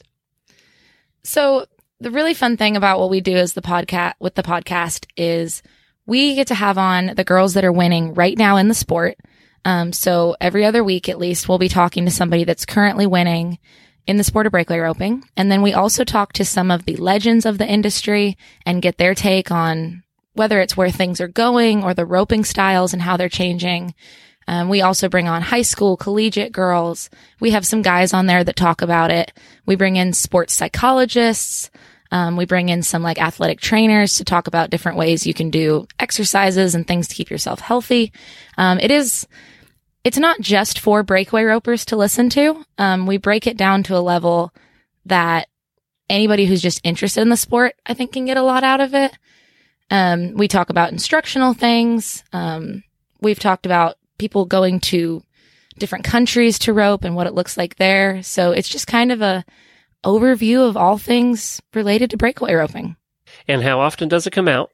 [1.23, 1.65] So
[1.99, 5.61] the really fun thing about what we do as the podcast with the podcast is
[6.05, 9.17] we get to have on the girls that are winning right now in the sport.
[9.65, 13.59] Um, so every other week at least, we'll be talking to somebody that's currently winning
[14.07, 15.23] in the sport of breakaway roping.
[15.37, 18.97] And then we also talk to some of the legends of the industry and get
[18.97, 23.17] their take on whether it's where things are going or the roping styles and how
[23.17, 23.93] they're changing.
[24.47, 27.09] Um, we also bring on high school, collegiate girls.
[27.39, 29.31] We have some guys on there that talk about it.
[29.65, 31.69] We bring in sports psychologists.
[32.11, 35.49] Um, we bring in some like athletic trainers to talk about different ways you can
[35.49, 38.11] do exercises and things to keep yourself healthy.
[38.57, 39.27] Um, it is,
[40.03, 42.65] it's not just for breakaway ropers to listen to.
[42.77, 44.53] Um, we break it down to a level
[45.05, 45.47] that
[46.09, 48.95] anybody who's just interested in the sport, I think can get a lot out of
[48.95, 49.17] it.
[49.91, 52.23] Um, we talk about instructional things.
[52.33, 52.83] Um,
[53.21, 55.23] we've talked about people going to
[55.77, 58.21] different countries to rope and what it looks like there.
[58.21, 59.45] So it's just kind of a
[60.05, 62.95] overview of all things related to breakaway roping.
[63.47, 64.71] And how often does it come out?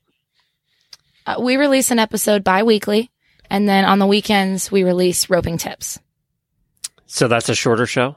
[1.26, 3.10] Uh, we release an episode bi-weekly
[3.50, 6.00] and then on the weekends we release roping tips.
[7.06, 8.16] So that's a shorter show?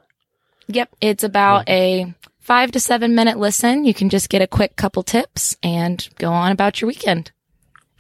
[0.69, 0.97] Yep.
[1.01, 3.85] It's about a five to seven minute listen.
[3.85, 7.31] You can just get a quick couple tips and go on about your weekend.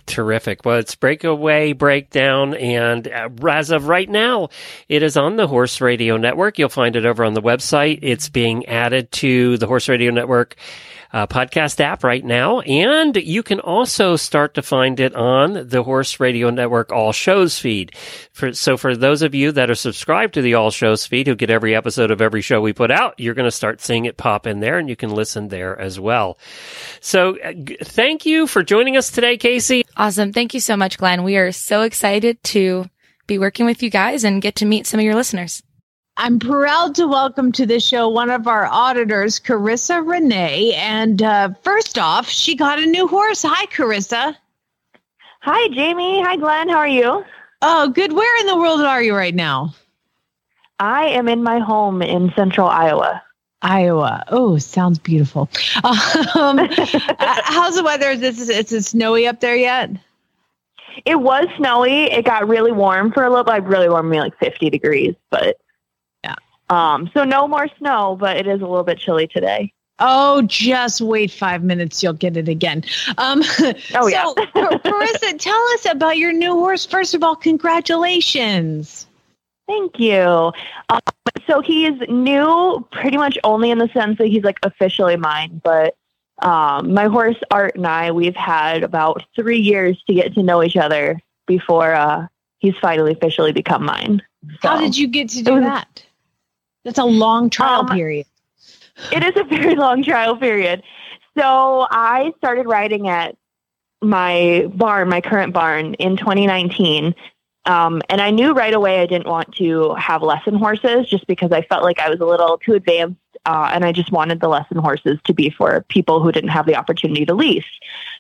[0.08, 0.64] Terrific.
[0.64, 4.48] Well, it's Breakaway Breakdown, and uh, as of right now,
[4.88, 6.58] it is on the Horse Radio Network.
[6.58, 7.98] You'll find it over on the website.
[8.00, 10.56] It's being added to the Horse Radio Network
[11.12, 15.82] uh, podcast app right now, and you can also start to find it on the
[15.82, 17.94] Horse Radio Network All Shows feed.
[18.32, 21.34] For, so, for those of you that are subscribed to the All Shows feed, who
[21.34, 24.16] get every episode of every show we put out, you're going to start seeing it
[24.16, 26.38] pop in there, and you can listen there as well.
[27.00, 29.84] So, uh, g- thank you for joining us today, Casey.
[29.96, 30.32] Awesome.
[30.32, 31.24] Thank you so much, Glenn.
[31.24, 32.84] We are so excited to
[33.26, 35.62] be working with you guys and get to meet some of your listeners.
[36.20, 40.74] I'm proud to welcome to the show one of our auditors, Karissa Rene.
[40.74, 43.42] And uh, first off, she got a new horse.
[43.42, 44.34] Hi, Karissa.
[45.42, 46.20] Hi, Jamie.
[46.20, 46.70] Hi, Glenn.
[46.70, 47.24] How are you?
[47.62, 48.14] Oh, good.
[48.14, 49.72] Where in the world are you right now?
[50.80, 53.22] I am in my home in central Iowa.
[53.62, 54.24] Iowa.
[54.26, 55.48] Oh, sounds beautiful.
[56.34, 58.10] Um, uh, how's the weather?
[58.10, 59.90] Is this is it snowy up there yet?
[61.04, 62.10] It was snowy.
[62.10, 63.62] It got really warm for a little bit.
[63.62, 65.58] Really warm, mean like 50 degrees, but.
[66.70, 69.72] Um, so no more snow, but it is a little bit chilly today.
[70.00, 72.02] Oh, just wait five minutes.
[72.02, 72.84] You'll get it again.
[73.16, 73.42] Um,
[73.94, 74.24] Oh, yeah.
[74.24, 76.86] so, Karissa, tell us about your new horse.
[76.86, 79.06] First of all, congratulations.
[79.66, 80.52] Thank you.
[80.88, 81.00] Um,
[81.46, 85.94] so is new pretty much only in the sense that he's like officially mine, but
[86.42, 90.62] um, my horse Art and I, we've had about three years to get to know
[90.62, 92.26] each other before uh,
[92.58, 94.22] he's finally officially become mine.
[94.62, 96.04] How did you get to do was- that?
[96.84, 98.26] That's a long trial Um, period.
[99.12, 100.82] it is a very long trial period.
[101.36, 103.36] So I started riding at
[104.02, 107.14] my barn, my current barn, in 2019.
[107.66, 111.52] Um, and I knew right away I didn't want to have lesson horses just because
[111.52, 113.18] I felt like I was a little too advanced.
[113.44, 116.66] Uh, and I just wanted the lesson horses to be for people who didn't have
[116.66, 117.64] the opportunity to lease.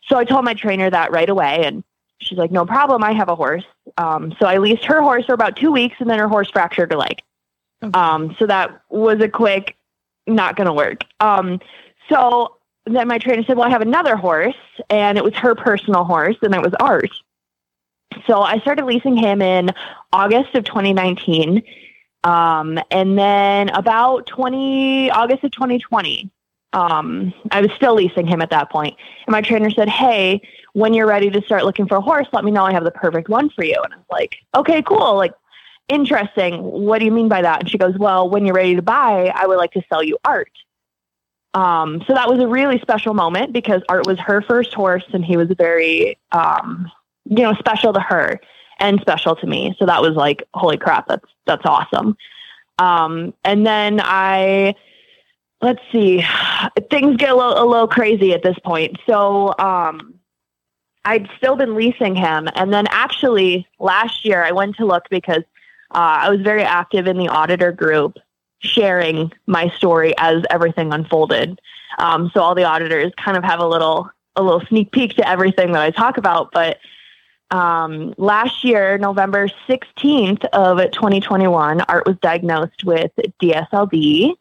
[0.06, 1.62] So I told my trainer that right away.
[1.64, 1.82] And
[2.20, 3.02] she's like, no problem.
[3.02, 3.64] I have a horse.
[3.96, 6.92] Um, so I leased her horse for about two weeks and then her horse fractured
[6.92, 7.18] her leg.
[7.82, 7.98] Okay.
[7.98, 9.76] Um, so that was a quick,
[10.26, 11.02] not going to work.
[11.20, 11.60] Um,
[12.08, 14.56] so then my trainer said, Well, I have another horse,
[14.90, 17.10] and it was her personal horse, and it was Art.
[18.26, 19.70] So I started leasing him in
[20.12, 21.62] August of 2019.
[22.24, 26.30] Um, and then about 20, August of 2020,
[26.72, 28.96] um, I was still leasing him at that point.
[29.26, 30.40] And my trainer said, Hey,
[30.72, 32.90] when you're ready to start looking for a horse, let me know I have the
[32.90, 33.80] perfect one for you.
[33.84, 35.16] And I was like, Okay, cool.
[35.16, 35.32] Like,
[35.88, 36.62] interesting.
[36.62, 37.60] What do you mean by that?
[37.60, 40.18] And she goes, Well, when you're ready to buy, I would like to sell you
[40.24, 40.52] art.
[41.54, 45.24] Um, so that was a really special moment because Art was her first horse and
[45.24, 46.90] he was very, um,
[47.24, 48.38] you know, special to her
[48.78, 49.74] and special to me.
[49.78, 52.16] So that was like, holy crap, that's, that's awesome.
[52.78, 54.74] Um, and then I,
[55.60, 56.22] let's see,
[56.90, 58.98] things get a little, a little crazy at this point.
[59.08, 60.14] So, um,
[61.04, 62.48] I'd still been leasing him.
[62.54, 65.42] And then actually last year I went to look because,
[65.94, 68.18] uh, I was very active in the auditor group
[68.60, 71.60] sharing my story as everything unfolded.
[71.98, 75.28] Um, so all the auditors kind of have a little a little sneak peek to
[75.28, 76.52] everything that I talk about.
[76.52, 76.78] But
[77.50, 83.10] um, last year, November 16th of 2021, Art was diagnosed with
[83.42, 84.34] DSLD.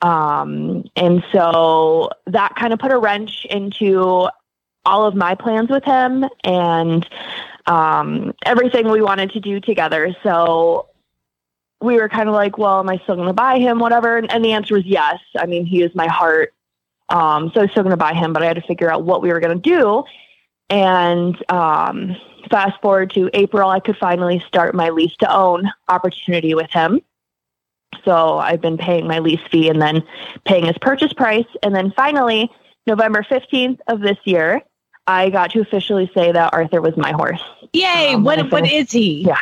[0.00, 4.28] Um, and so that kind of put a wrench into
[4.84, 7.08] all of my plans with him and
[7.66, 10.14] um, everything we wanted to do together.
[10.22, 10.88] So
[11.80, 14.16] we were kind of like, well, am I still going to buy him, whatever?
[14.16, 15.18] And, and, the answer was yes.
[15.36, 16.54] I mean, he is my heart.
[17.08, 19.04] Um, so I was still going to buy him, but I had to figure out
[19.04, 20.04] what we were going to do.
[20.70, 22.16] And um,
[22.50, 27.00] fast forward to April, I could finally start my lease to own opportunity with him.
[28.04, 30.02] So I've been paying my lease fee and then
[30.44, 31.46] paying his purchase price.
[31.62, 32.50] And then finally,
[32.86, 34.62] November 15th of this year,
[35.06, 37.42] I got to officially say that Arthur was my horse.
[37.72, 38.14] Yay!
[38.14, 39.22] Um, what what is he?
[39.22, 39.38] Yeah.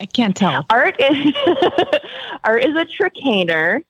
[0.00, 0.64] I can't tell.
[0.70, 1.34] Art is
[2.44, 3.82] Art is a Trakehner.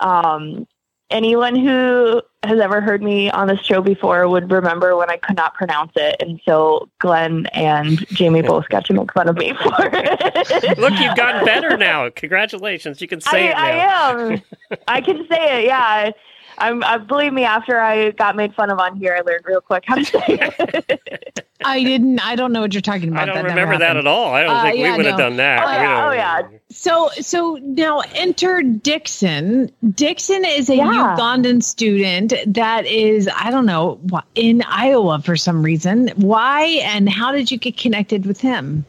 [0.00, 0.66] Um,
[1.10, 5.36] anyone who has ever heard me on this show before would remember when I could
[5.36, 9.54] not pronounce it, and so Glenn and Jamie both got to make fun of me
[9.54, 10.78] for it.
[10.78, 12.10] Look, you've gotten better now.
[12.10, 13.00] Congratulations!
[13.00, 14.18] You can say I, it now.
[14.18, 14.42] I am.
[14.88, 15.66] I can say it.
[15.66, 16.10] Yeah.
[16.58, 17.44] I'm, I believe me.
[17.44, 20.22] After I got made fun of on here, I learned real quick how to say
[20.28, 21.46] it.
[21.64, 22.20] I didn't.
[22.20, 23.22] I don't know what you're talking about.
[23.22, 24.34] I don't that remember that at all.
[24.34, 25.24] I don't Uh, think yeah, we would have no.
[25.24, 25.66] done that.
[25.66, 26.08] Oh, yeah.
[26.08, 26.58] Oh, yeah.
[26.70, 29.70] So, so now enter Dixon.
[29.94, 31.16] Dixon is a Yeah.
[31.18, 33.98] Ugandan student that is, I don't know,
[34.34, 36.08] in Iowa for some reason.
[36.16, 38.84] Why and how did you get connected with him?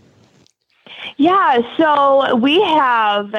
[1.15, 3.33] Yeah, so we have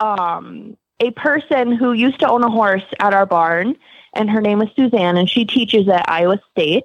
[0.00, 3.76] um, a person who used to own a horse at our barn,
[4.14, 6.84] and her name is Suzanne, and she teaches at Iowa State,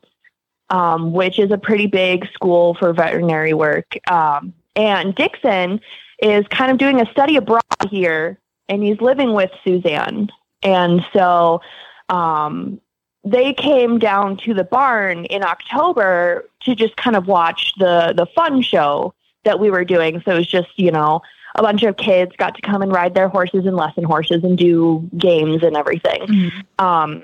[0.70, 3.98] um, which is a pretty big school for veterinary work.
[4.10, 5.80] Um, and Dixon
[6.22, 10.30] is kind of doing a study abroad here, and he's living with Suzanne.
[10.64, 11.62] And so
[12.10, 12.82] um,
[13.24, 18.26] they came down to the barn in October to just kind of watch the the
[18.26, 19.14] fun show
[19.46, 20.22] that we were doing.
[20.26, 21.22] So it was just, you know,
[21.56, 24.58] a bunch of kids got to come and ride their horses and lesson horses and
[24.58, 26.52] do games and everything.
[26.78, 27.24] Um,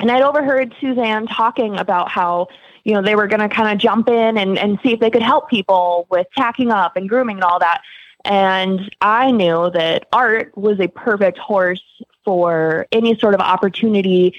[0.00, 2.48] and I'd overheard Suzanne talking about how,
[2.84, 5.10] you know, they were going to kind of jump in and, and see if they
[5.10, 7.82] could help people with tacking up and grooming and all that.
[8.24, 11.82] And I knew that Art was a perfect horse
[12.24, 14.34] for any sort of opportunity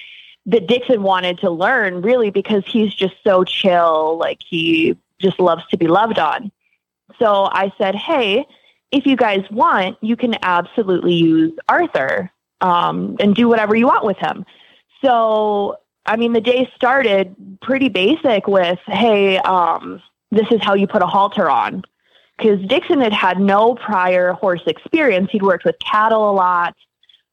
[0.45, 4.17] that Dixon wanted to learn, really, because he's just so chill.
[4.17, 6.52] Like he just loves to be loved on.
[7.19, 8.45] So I said, hey,
[8.93, 14.06] if you guys want, you can absolutely use Arthur um, and do whatever you want
[14.06, 14.45] with him.
[15.03, 20.01] So, I mean, the day started pretty basic with, hey, um,
[20.32, 21.84] this is how you put a halter on.
[22.38, 25.29] Because Dixon had had no prior horse experience.
[25.32, 26.75] He'd worked with cattle a lot,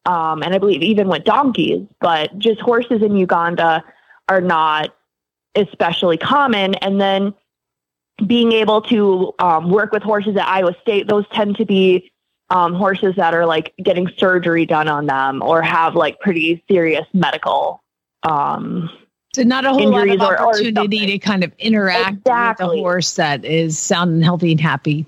[0.06, 3.82] um, and I believe even with donkeys, but just horses in Uganda
[4.28, 4.94] are not
[5.54, 6.74] especially common.
[6.76, 7.34] And then
[8.26, 12.11] being able to um, work with horses at Iowa State, those tend to be
[12.50, 17.06] um, horses that are like getting surgery done on them or have like pretty serious
[17.12, 17.83] medical.
[18.22, 18.90] Um,
[19.35, 22.61] So not a whole lot of Injuries or- or opportunity to kind of interact with
[22.61, 25.06] a horse that is sound and healthy and happy.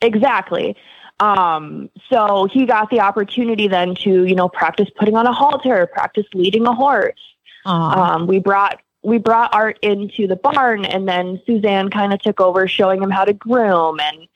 [0.00, 0.76] exactly.
[1.20, 5.88] Um, so he got the opportunity then to, you know, practice putting on a halter,
[5.92, 7.18] practice leading a horse.
[7.64, 12.40] Um, we brought we brought Art into the barn, and then Suzanne kind of took
[12.40, 14.00] over, showing him how to groom.
[14.00, 14.28] And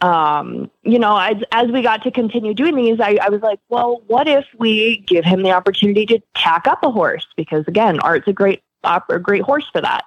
[0.00, 3.60] um, you know, as as we got to continue doing these, I, I was like,
[3.68, 7.26] well, what if we give him the opportunity to tack up a horse?
[7.36, 10.04] Because again, Art's a great a great horse for that.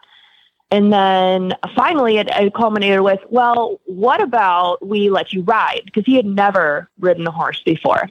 [0.71, 5.83] And then finally, it, it culminated with, well, what about we let you ride?
[5.85, 8.09] Because he had never ridden a horse before.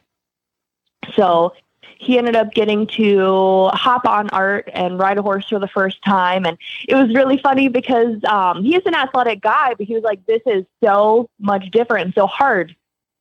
[1.14, 1.55] So
[2.03, 6.03] he ended up getting to hop on Art and ride a horse for the first
[6.03, 6.44] time.
[6.44, 10.03] And it was really funny because um, he is an athletic guy, but he was
[10.03, 12.74] like, this is so much different so hard.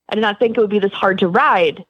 [0.09, 1.85] I did not think it would be this hard to ride.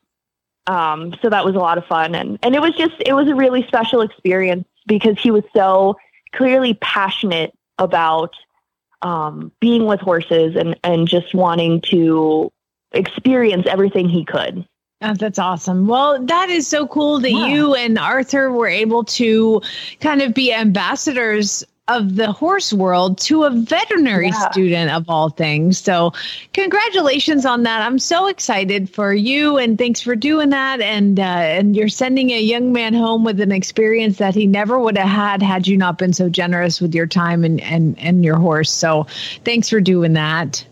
[0.67, 3.27] Um, so that was a lot of fun, and and it was just it was
[3.27, 5.97] a really special experience because he was so
[6.33, 8.35] clearly passionate about
[9.01, 12.51] um, being with horses and and just wanting to
[12.91, 14.67] experience everything he could.
[15.03, 15.87] Oh, that's awesome.
[15.87, 17.47] Well, that is so cool that Yeah.
[17.47, 19.61] you and Arthur were able to
[19.99, 24.49] kind of be ambassadors of the horse world to a veterinary Yeah.
[24.51, 25.79] student of all things.
[25.79, 26.13] So,
[26.53, 27.81] congratulations on that.
[27.81, 32.29] I'm so excited for you and thanks for doing that and uh, and you're sending
[32.29, 35.75] a young man home with an experience that he never would have had had you
[35.75, 38.69] not been so generous with your time and and and your horse.
[38.71, 39.07] So,
[39.43, 40.63] thanks for doing that.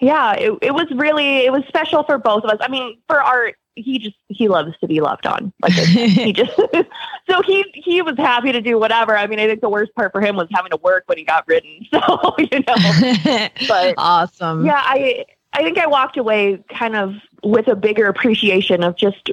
[0.00, 2.58] Yeah, it, it was really it was special for both of us.
[2.60, 5.52] I mean, for Art, he just he loves to be loved on.
[5.62, 6.52] Like he just
[7.28, 9.16] so he he was happy to do whatever.
[9.16, 11.24] I mean, I think the worst part for him was having to work when he
[11.24, 11.86] got ridden.
[11.92, 14.64] So you know, But- awesome.
[14.64, 19.30] yeah, I I think I walked away kind of with a bigger appreciation of just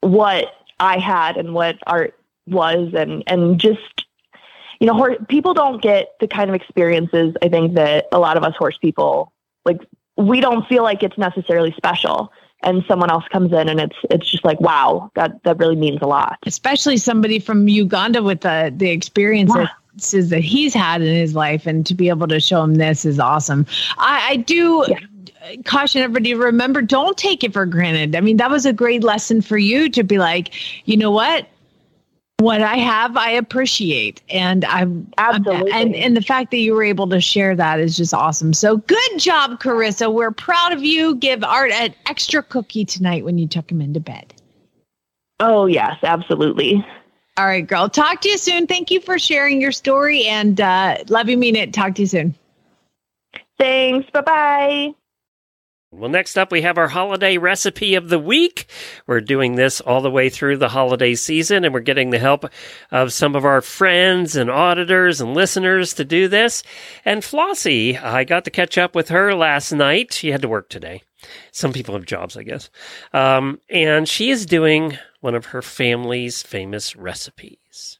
[0.00, 2.14] what I had and what Art
[2.46, 4.04] was, and and just
[4.80, 8.38] you know, hor- people don't get the kind of experiences I think that a lot
[8.38, 9.30] of us horse people
[9.64, 9.80] like.
[10.16, 12.30] We don't feel like it's necessarily special,
[12.62, 16.00] and someone else comes in and it's it's just like wow, that that really means
[16.02, 16.38] a lot.
[16.46, 21.86] especially somebody from Uganda with the the experiences that he's had in his life, and
[21.86, 23.66] to be able to show him this is awesome.
[23.96, 24.84] I, I do
[25.64, 28.14] caution everybody: remember, don't take it for granted.
[28.14, 30.52] I mean, that was a great lesson for you to be like,
[30.86, 31.48] you know what.
[32.40, 35.70] What I have, I appreciate, and I'm Absolutely.
[35.72, 38.54] and and the fact that you were able to share that is just awesome.
[38.54, 40.10] So good job, Karissa.
[40.10, 41.16] We're proud of you.
[41.16, 44.32] Give Art an extra cookie tonight when you tuck him into bed.
[45.38, 46.82] Oh yes, absolutely.
[47.36, 47.90] All right, girl.
[47.90, 48.66] Talk to you soon.
[48.66, 51.74] Thank you for sharing your story and uh, love you, mean it.
[51.74, 52.34] Talk to you soon.
[53.58, 54.08] Thanks.
[54.10, 54.94] Bye bye.
[55.92, 58.66] Well, next up, we have our holiday recipe of the week.
[59.08, 62.44] We're doing this all the way through the holiday season, and we're getting the help
[62.92, 66.62] of some of our friends and auditors and listeners to do this.
[67.04, 70.12] And Flossie, I got to catch up with her last night.
[70.12, 71.02] She had to work today.
[71.50, 72.70] Some people have jobs, I guess.
[73.12, 77.99] Um, and she is doing one of her family's famous recipes.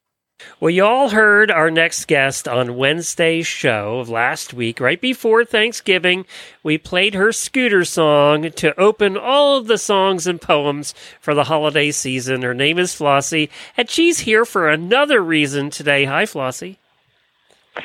[0.60, 5.42] Well, you all heard our next guest on Wednesday's show of last week, right before
[5.42, 6.26] Thanksgiving.
[6.62, 11.44] We played her scooter song to open all of the songs and poems for the
[11.44, 12.42] holiday season.
[12.42, 16.04] Her name is Flossie, and she's here for another reason today.
[16.04, 16.76] Hi, Flossie.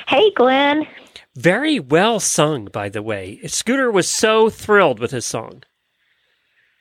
[0.10, 0.86] Hey, Glenn.
[1.34, 3.40] Very well sung, by the way.
[3.48, 5.64] Scooter was so thrilled with his song.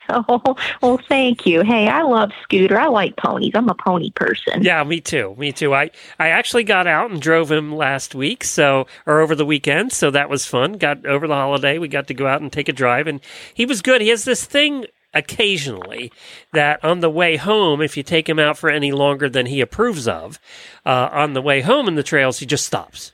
[0.29, 1.63] Oh, well, thank you.
[1.63, 2.79] Hey, I love Scooter.
[2.79, 3.53] I like ponies.
[3.55, 4.63] I'm a pony person.
[4.63, 5.35] Yeah, me too.
[5.39, 5.75] Me too.
[5.75, 9.93] I, I actually got out and drove him last week, so or over the weekend,
[9.93, 10.75] so that was fun.
[10.75, 13.21] Got over the holiday, we got to go out and take a drive, and
[13.55, 14.01] he was good.
[14.03, 16.13] He has this thing occasionally
[16.53, 19.61] that on the way home, if you take him out for any longer than he
[19.61, 20.39] approves of,
[20.85, 23.13] uh, on the way home in the trails, he just stops.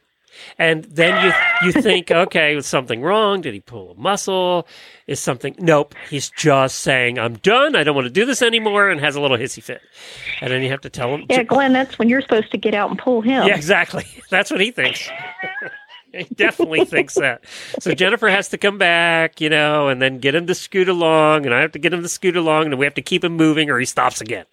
[0.58, 1.32] And then you
[1.66, 3.42] you think, okay, was something wrong?
[3.42, 4.66] Did he pull a muscle?
[5.10, 5.56] Is something?
[5.58, 5.96] Nope.
[6.08, 7.74] He's just saying, "I'm done.
[7.74, 9.82] I don't want to do this anymore," and has a little hissy fit.
[10.40, 11.24] And then you have to tell him.
[11.28, 13.44] Yeah, Glenn, that's when you're supposed to get out and pull him.
[13.44, 14.06] Yeah, exactly.
[14.30, 15.10] That's what he thinks.
[16.12, 17.42] he definitely thinks that.
[17.80, 21.44] So Jennifer has to come back, you know, and then get him to scoot along,
[21.44, 23.36] and I have to get him to scoot along, and we have to keep him
[23.36, 24.46] moving, or he stops again.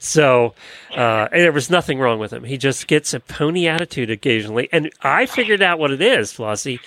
[0.00, 0.54] So
[0.96, 2.44] uh, there was nothing wrong with him.
[2.44, 6.80] He just gets a pony attitude occasionally, and I figured out what it is, Flossie.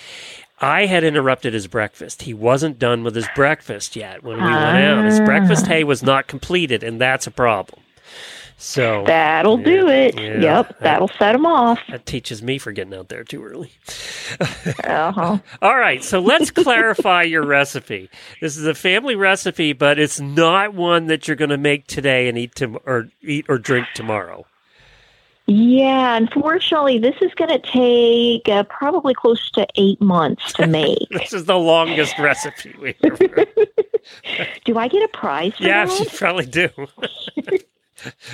[0.63, 2.23] I had interrupted his breakfast.
[2.23, 5.05] He wasn't done with his breakfast yet when we went out.
[5.05, 7.81] His breakfast hay was not completed, and that's a problem.
[8.55, 10.17] So That'll do it.
[10.17, 10.39] yeah.
[10.39, 11.79] Yep, that'll set him off.
[11.89, 13.71] that teaches me for getting out there too early.
[14.39, 15.39] Uh-huh.
[15.61, 18.09] All right, so let's clarify your recipe.
[18.39, 22.29] This is a family recipe, but it's not one that you're going to make today
[22.29, 24.45] and eat to, or eat or drink tomorrow.
[25.45, 31.09] Yeah, unfortunately, this is going to take uh, probably close to eight months to make.
[31.09, 33.27] This is the longest recipe we ever.
[34.65, 35.99] do I get a prize for that?
[35.99, 36.69] you probably do.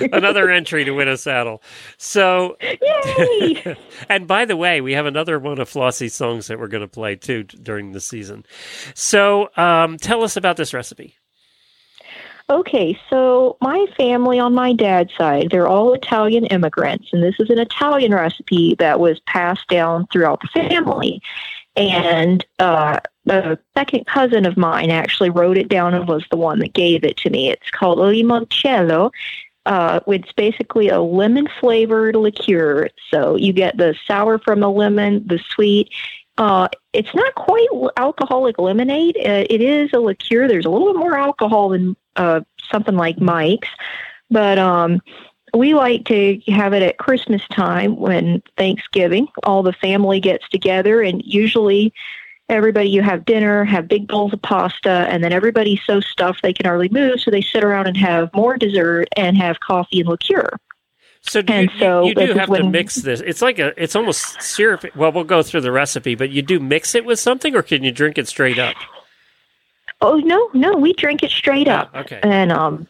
[0.12, 1.62] Another entry to win a saddle.
[1.96, 3.76] So, Yay!
[4.08, 6.88] and by the way, we have another one of Flossie's songs that we're going to
[6.88, 8.44] play too during the season.
[8.94, 11.16] So, um, tell us about this recipe.
[12.50, 17.48] Okay, so my family on my dad's side, they're all Italian immigrants, and this is
[17.48, 21.22] an Italian recipe that was passed down throughout the family.
[21.76, 22.98] And uh,
[23.28, 27.04] a second cousin of mine actually wrote it down and was the one that gave
[27.04, 27.50] it to me.
[27.50, 29.12] It's called limoncello.
[29.64, 32.88] Uh, it's basically a lemon flavored liqueur.
[33.12, 35.90] So you get the sour from the lemon, the sweet.
[36.36, 39.16] Uh, it's not quite alcoholic lemonade.
[39.18, 40.48] Uh, it is a liqueur.
[40.48, 42.40] There's a little bit more alcohol than uh,
[42.70, 43.68] something like Mike's,
[44.30, 45.00] but um,
[45.54, 49.28] we like to have it at Christmas time when Thanksgiving.
[49.42, 51.92] All the family gets together, and usually
[52.48, 56.52] everybody you have dinner, have big bowls of pasta, and then everybody's so stuffed they
[56.52, 60.08] can hardly move, so they sit around and have more dessert and have coffee and
[60.08, 60.48] liqueur.
[61.22, 63.20] So do And you, so you this do have to mix this.
[63.20, 64.84] It's like a, it's almost syrup.
[64.96, 67.84] Well, we'll go through the recipe, but you do mix it with something, or can
[67.84, 68.74] you drink it straight up?
[70.00, 72.20] Oh no, no, we drink it straight up, okay.
[72.22, 72.88] and um,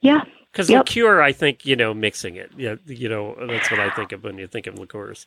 [0.00, 0.88] yeah, Because Yep.
[0.88, 2.52] liqueur, I think you know, mixing it.
[2.56, 5.26] Yeah, you know, that's what I think of when you think of liqueurs.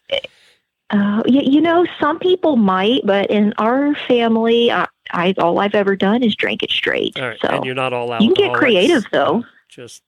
[0.91, 5.75] Uh, you, you know, some people might, but in our family, I, I all I've
[5.75, 7.19] ever done is drink it straight.
[7.19, 8.21] Right, so and you're not all out.
[8.21, 9.43] you can get creative, though.
[9.67, 10.03] Just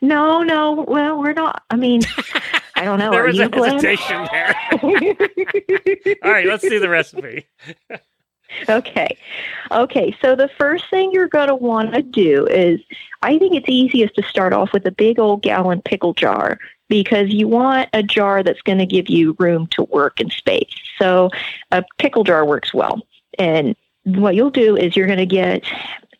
[0.00, 0.84] no, no.
[0.86, 1.64] Well, we're not.
[1.70, 2.02] I mean,
[2.76, 3.10] I don't know.
[3.12, 4.54] there was a hesitation there.
[6.24, 7.46] all right, let's see the recipe.
[8.68, 9.16] okay,
[9.70, 10.16] okay.
[10.22, 12.80] So the first thing you're going to want to do is,
[13.22, 17.28] I think it's easiest to start off with a big old gallon pickle jar because
[17.28, 20.72] you want a jar that's going to give you room to work and space.
[20.98, 21.30] So
[21.70, 23.02] a pickle jar works well.
[23.38, 25.64] And what you'll do is you're going to get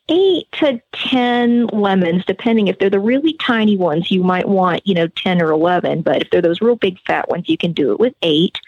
[0.09, 4.95] eight to 10 lemons, depending if they're the really tiny ones, you might want, you
[4.95, 6.03] know, 10 or 11.
[6.03, 8.59] But if they're those real big fat ones, you can do it with eight.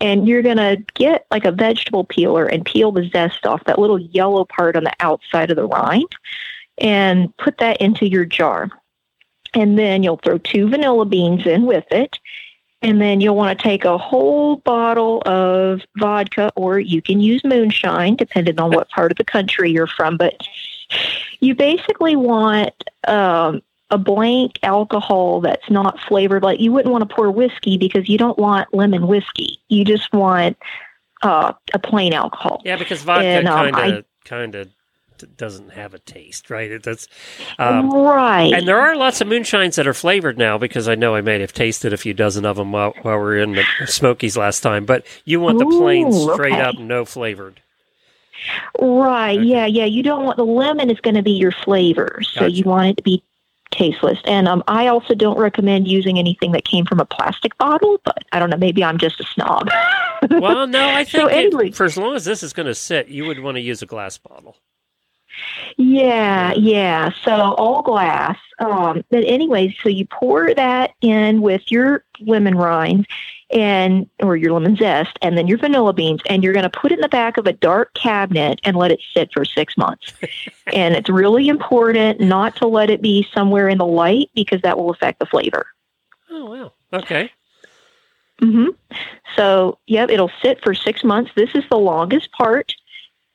[0.00, 3.78] And you're going to get like a vegetable peeler and peel the zest off that
[3.78, 6.14] little yellow part on the outside of the rind
[6.78, 8.70] and put that into your jar.
[9.54, 12.18] And then you'll throw two vanilla beans in with it.
[12.82, 17.42] And then you'll want to take a whole bottle of vodka, or you can use
[17.42, 20.18] moonshine, depending on what part of the country you're from.
[20.18, 20.46] But
[21.40, 22.74] you basically want
[23.06, 26.42] um, a blank alcohol that's not flavored.
[26.42, 29.60] Like you wouldn't want to pour whiskey because you don't want lemon whiskey.
[29.68, 30.56] You just want
[31.22, 32.62] uh, a plain alcohol.
[32.64, 34.68] Yeah, because vodka kind of kind of
[35.36, 36.70] doesn't have a taste, right?
[36.70, 37.08] It does.
[37.58, 38.52] Um, right.
[38.52, 41.40] And there are lots of moonshines that are flavored now because I know I may
[41.40, 44.60] have tasted a few dozen of them while, while we were in the Smokies last
[44.60, 44.84] time.
[44.84, 46.60] But you want the plain, Ooh, straight okay.
[46.60, 47.62] up, no flavored.
[48.80, 49.38] Right.
[49.38, 49.46] Okay.
[49.48, 49.84] Yeah, yeah.
[49.84, 52.52] You don't want the lemon is going to be your flavor, so Gotcha.
[52.52, 53.22] you want it to be
[53.72, 54.18] tasteless.
[54.24, 58.00] And um, I also don't recommend using anything that came from a plastic bottle.
[58.04, 58.56] But I don't know.
[58.56, 59.68] Maybe I'm just a snob.
[60.30, 62.74] Well, no, I So think it- anyway- for as long as this is going to
[62.74, 64.56] sit, you would want to use a glass bottle.
[65.76, 67.10] Yeah, yeah.
[67.24, 68.38] So all glass.
[68.58, 73.06] Um, but anyway, so you pour that in with your lemon rind
[73.50, 76.90] and or your lemon zest and then your vanilla beans and you're going to put
[76.90, 80.12] it in the back of a dark cabinet and let it sit for 6 months.
[80.72, 84.78] and it's really important not to let it be somewhere in the light because that
[84.78, 85.66] will affect the flavor.
[86.30, 86.72] Oh, wow.
[86.92, 87.30] Okay.
[88.40, 88.68] hmm
[89.36, 91.30] So, yep, it'll sit for six months.
[91.36, 92.74] This is the longest part.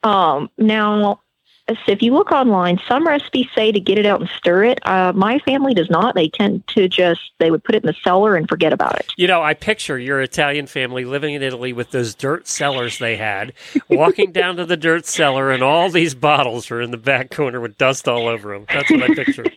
[0.03, 1.21] Um, now,
[1.69, 4.85] so if you look online, some recipes say to get it out and stir it.
[4.85, 6.15] Uh, my family does not.
[6.15, 9.11] They tend to just they would put it in the cellar and forget about it.
[9.15, 13.15] You know, I picture your Italian family living in Italy with those dirt cellars they
[13.15, 13.53] had,
[13.89, 17.61] walking down to the dirt cellar, and all these bottles are in the back corner
[17.61, 18.65] with dust all over them.
[18.67, 19.45] That's what I picture.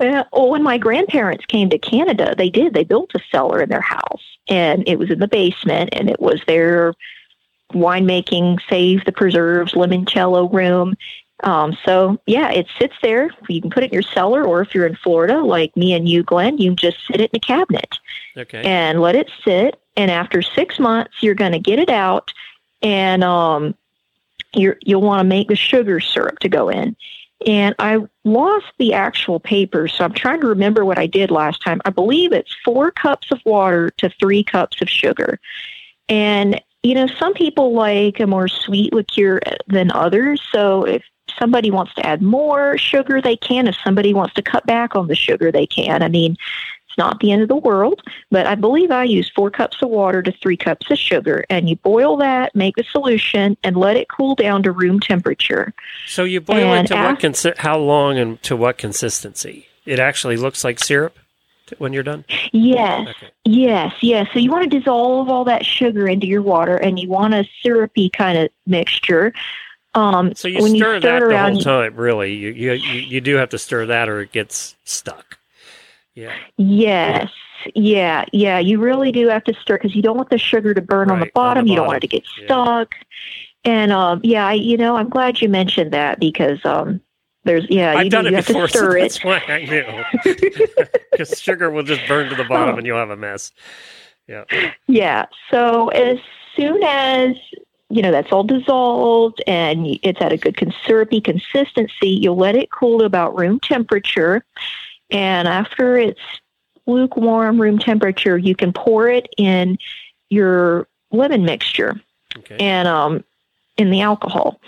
[0.00, 2.72] Well, when my grandparents came to Canada, they did.
[2.72, 6.20] They built a cellar in their house, and it was in the basement, and it
[6.20, 6.94] was their
[7.72, 10.96] winemaking, save the preserves, limoncello room.
[11.44, 13.30] Um, so yeah, it sits there.
[13.48, 16.08] You can put it in your cellar, or if you're in Florida, like me and
[16.08, 17.98] you, Glenn, you just sit it in a cabinet
[18.36, 18.62] Okay.
[18.62, 19.80] and let it sit.
[19.96, 22.32] And after six months, you're going to get it out,
[22.82, 23.74] and um,
[24.54, 26.96] you're, you'll want to make the sugar syrup to go in.
[27.46, 31.62] And I lost the actual paper, so I'm trying to remember what I did last
[31.62, 31.80] time.
[31.84, 35.38] I believe it's four cups of water to three cups of sugar.
[36.08, 40.42] And, you know, some people like a more sweet liqueur than others.
[40.50, 41.04] So if
[41.38, 43.66] somebody wants to add more sugar, they can.
[43.68, 46.02] If somebody wants to cut back on the sugar, they can.
[46.02, 46.36] I mean,
[46.88, 49.90] it's not the end of the world, but I believe I use four cups of
[49.90, 51.44] water to three cups of sugar.
[51.50, 55.72] And you boil that, make the solution, and let it cool down to room temperature.
[56.06, 59.66] So you boil And it to what consi- how long and to what consistency?
[59.86, 61.16] It actually looks like syrup
[61.78, 62.24] when you're done.
[62.52, 63.28] Yes, Okay.
[63.44, 64.26] yes, yes.
[64.32, 67.46] So you want to dissolve all that sugar into your water, and you want a
[67.62, 69.32] syrupy kind of mixture.
[69.98, 72.34] Um, So you stir you that it the whole time, really.
[72.34, 75.38] You, you you you do have to stir that, or it gets stuck.
[76.14, 76.34] Yeah.
[76.56, 77.30] Yes,
[77.74, 78.58] yeah, yeah.
[78.58, 81.20] You really do have to stir because you don't want the sugar to burn on
[81.20, 81.66] the Right, on the bottom.
[81.66, 82.24] You don't want it to bottom.
[82.36, 82.46] get Yeah.
[82.46, 82.94] stuck.
[83.64, 87.00] And um, yeah, I, you know, I'm glad you mentioned that because um,
[87.44, 89.00] there's yeah, you, I've done do, it you have before, to so stir it.
[89.02, 90.64] that's why I knew.
[91.12, 92.78] Because sugar will just burn to the bottom, Oh.
[92.78, 93.50] and you'll have a mess.
[94.28, 94.44] Yeah.
[94.86, 95.26] Yeah.
[95.50, 96.18] So as
[96.56, 97.34] soon as
[97.90, 102.10] you know, that's all dissolved and it's at a good syrupy consistency.
[102.10, 104.44] You'll let it cool to about room temperature.
[105.10, 106.20] And after it's
[106.86, 109.78] lukewarm room temperature, you can pour it in
[110.28, 112.00] your lemon mixture
[112.36, 112.56] Okay.
[112.60, 113.24] and um,
[113.78, 114.60] in the alcohol.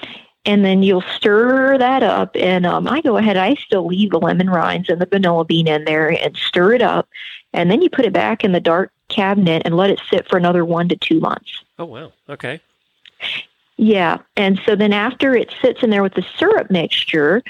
[0.47, 2.31] And then you'll stir that up.
[2.35, 5.69] And um, I go ahead, I still leave the lemon rinds and the vanilla bean
[5.69, 7.07] in there and stir it up.
[7.53, 10.39] And then you put it back in the dark cabinet and let it sit for
[10.39, 11.63] another one to two months.
[11.79, 12.13] oh wow.
[12.31, 12.61] Okay.
[13.77, 14.19] Yeah.
[14.37, 17.43] And so then after it sits in there with the syrup mixture,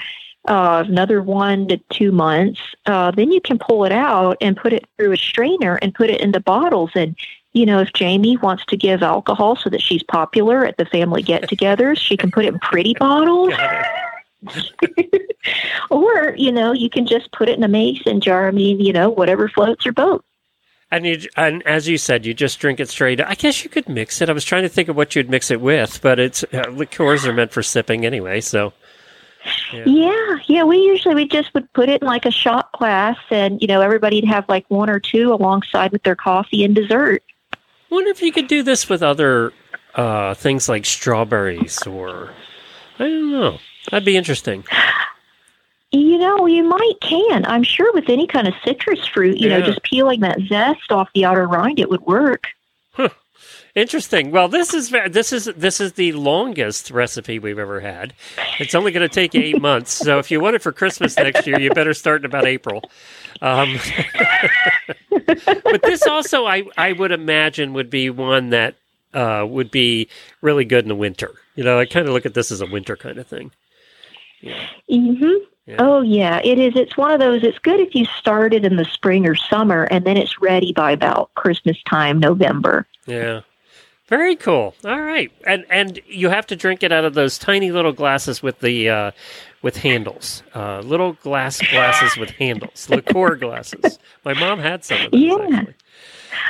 [0.47, 4.73] uh, another one to two months, uh, then you can pull it out and put
[4.73, 6.91] it through a strainer and put it into bottles.
[6.95, 7.15] And,
[7.53, 11.21] you know, if Jamie wants to give alcohol so that she's popular at the family
[11.21, 13.53] get togethers, she can put it in pretty bottles.
[15.89, 18.47] Or, you know, you can just put it in a mason jar.
[18.47, 20.23] I mean, you know, whatever floats your boat.
[20.91, 23.21] And you, and as you said, you just drink it straight.
[23.21, 24.29] I guess you could mix it.
[24.29, 27.25] I was trying to think of what you'd mix it with, but it's uh, liqueurs
[27.25, 28.41] are meant for sipping anyway.
[28.41, 28.73] So
[29.73, 29.83] Yeah.
[29.85, 30.63] Yeah, yeah.
[30.63, 33.81] We usually we just would put it in like a shot glass, and you know
[33.81, 37.23] everybody'd have like one or two alongside with their coffee and dessert.
[37.89, 39.53] wonder if you could do this with other
[39.95, 42.31] uh, things like strawberries or
[42.99, 43.59] I don't know.
[43.89, 44.63] That'd be interesting.
[45.91, 47.45] You know, you might can.
[47.45, 51.09] I'm sure with any kind of citrus fruit, you know, just peeling that zest off
[51.13, 52.47] the outer rind, it would work.
[53.73, 54.31] Interesting.
[54.31, 58.13] Well, this is this is this is the longest recipe we've ever had.
[58.59, 59.93] It's only going to take eight months.
[59.93, 62.83] So if you want it for Christmas next year, you better start in about April.
[63.41, 63.79] Um,
[65.09, 68.75] but this also, I I would imagine, would be one that
[69.13, 70.09] uh, would be
[70.41, 71.31] really good in the winter.
[71.55, 73.51] You know, I kind of look at this as a winter kind of thing.
[74.89, 75.35] hmm
[75.67, 75.75] Yeah.
[75.79, 76.73] Oh yeah, it is.
[76.75, 77.43] It's one of those.
[77.43, 80.73] It's good if you start it in the spring or summer, and then it's ready
[80.73, 82.87] by about Christmas time, November.
[83.05, 83.41] Yeah.
[84.07, 84.73] Very cool.
[84.83, 85.31] All right.
[85.47, 88.89] And and you have to drink it out of those tiny little glasses with the
[88.89, 89.11] uh,
[89.61, 90.43] with handles.
[90.53, 92.89] Uh, little glass glasses with handles.
[92.89, 93.99] Liqueur glasses.
[94.25, 95.37] My mom had some of those Yeah.
[95.53, 95.73] actually.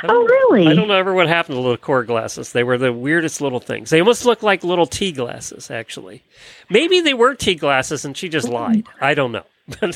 [0.04, 0.66] Oh really?
[0.66, 2.52] I don't know ever what happened to liqueur glasses.
[2.52, 3.90] They were the weirdest little things.
[3.90, 6.22] They almost look like little tea glasses, actually.
[6.70, 8.54] Maybe they were tea glasses and she just hmm.
[8.54, 8.84] lied.
[9.00, 9.44] I don't know.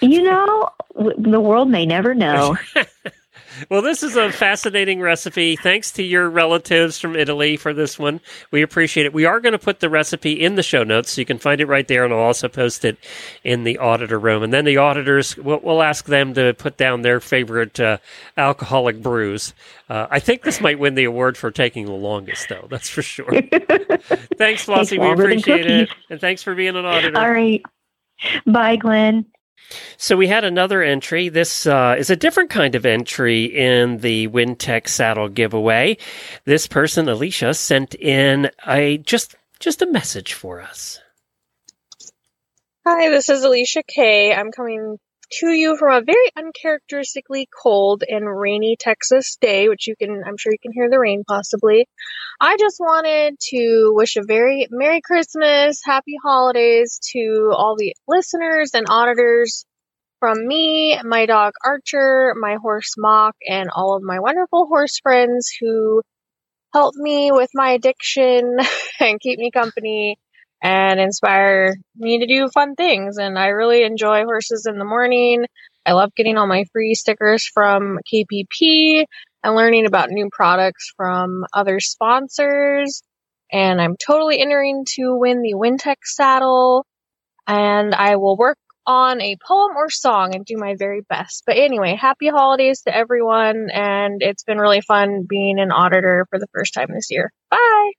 [0.00, 2.56] You know, the world may never know.
[3.70, 5.56] Well, this is a fascinating recipe.
[5.56, 8.20] Thanks to your relatives from Italy for this one.
[8.50, 9.12] We appreciate it.
[9.12, 11.60] We are going to put the recipe in the show notes, so you can find
[11.60, 12.98] it right there, and I'll also post it
[13.44, 14.42] in the auditor room.
[14.42, 17.98] And then the auditors, we'll, we'll ask them to put down their favorite uh,
[18.36, 19.54] alcoholic brews.
[19.88, 22.66] Uh, I think this might win the award for taking the longest, though.
[22.70, 23.30] That's for sure.
[24.36, 24.98] thanks, Flossie.
[24.98, 25.90] We appreciate it.
[26.10, 27.18] And thanks for being an auditor.
[27.18, 27.62] All right.
[28.46, 29.26] Bye, Glenn.
[29.96, 31.28] So we had another entry.
[31.28, 35.98] This uh, is a different kind of entry in the Wintec saddle giveaway.
[36.44, 41.00] This person, Alicia, sent in a just just a message for us.
[42.86, 44.32] Hi, this is Alicia Kay.
[44.32, 44.98] I'm coming
[45.30, 50.36] to you from a very uncharacteristically cold and rainy Texas day, which you can, I'm
[50.38, 51.86] sure you can hear the rain possibly.
[52.40, 58.70] I just wanted to wish a very Merry Christmas, Happy Holidays to all the listeners
[58.74, 59.66] and auditors
[60.20, 65.50] from me, my dog Archer, my horse Mock, and all of my wonderful horse friends
[65.60, 66.02] who
[66.74, 68.58] help me with my addiction
[69.00, 70.18] and keep me company
[70.62, 73.18] and inspire me to do fun things.
[73.18, 75.46] And I really enjoy horses in the morning.
[75.88, 79.06] I love getting all my free stickers from KPP
[79.42, 83.00] and learning about new products from other sponsors.
[83.50, 86.84] And I'm totally entering to win the Wintec saddle.
[87.46, 91.44] And I will work on a poem or song and do my very best.
[91.46, 93.68] But anyway, happy holidays to everyone.
[93.72, 97.32] And it's been really fun being an auditor for the first time this year.
[97.50, 97.92] Bye.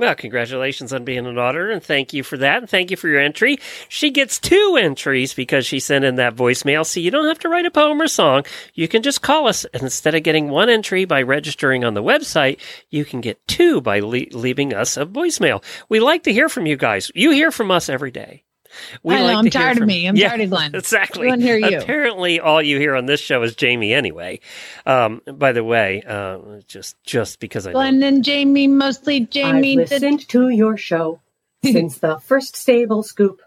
[0.00, 3.06] Well, congratulations on being an auditor, and thank you for that, and thank you for
[3.06, 3.58] your entry.
[3.86, 7.50] She gets two entries because she sent in that voicemail, so you don't have to
[7.50, 8.46] write a poem or song.
[8.72, 12.02] You can just call us, and instead of getting one entry by registering on the
[12.02, 15.62] website, you can get two by le- leaving us a voicemail.
[15.90, 17.12] We like to hear from you guys.
[17.14, 18.44] You hear from us every day.
[19.02, 20.06] We I know, like I'm to hear tired of me.
[20.06, 20.74] I'm Yeah, tired of Glenn.
[20.74, 21.22] Exactly.
[21.22, 21.78] We wanna hear you.
[21.78, 24.40] Apparently, all you hear on this show is Jamie anyway.
[24.86, 29.72] Um, by the way, uh, just just because I know Glenn and Jamie, mostly Jamie.
[29.80, 31.20] I've listened to your show
[31.64, 33.40] since the first stable scoop.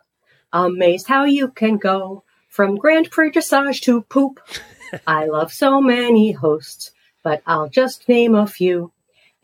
[0.51, 4.39] Amazed how you can go from Grand Prix dressage to poop.
[5.07, 6.91] I love so many hosts,
[7.24, 8.91] but I'll just name a few.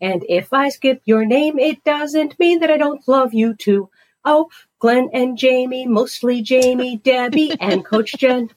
[0.00, 3.90] And if I skip your name, it doesn't mean that I don't love you too.
[4.24, 4.48] Oh,
[4.78, 8.50] Glenn and Jamie, mostly Jamie, Debbie, and Coach Jenn.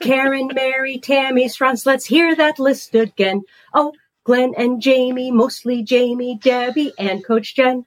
[0.00, 3.42] Karen, Mary, Tammy, Strauss, let's hear that list again.
[3.74, 3.92] Oh,
[4.24, 7.84] Glenn and Jamie, mostly Jamie, Debbie, and Coach Jenn.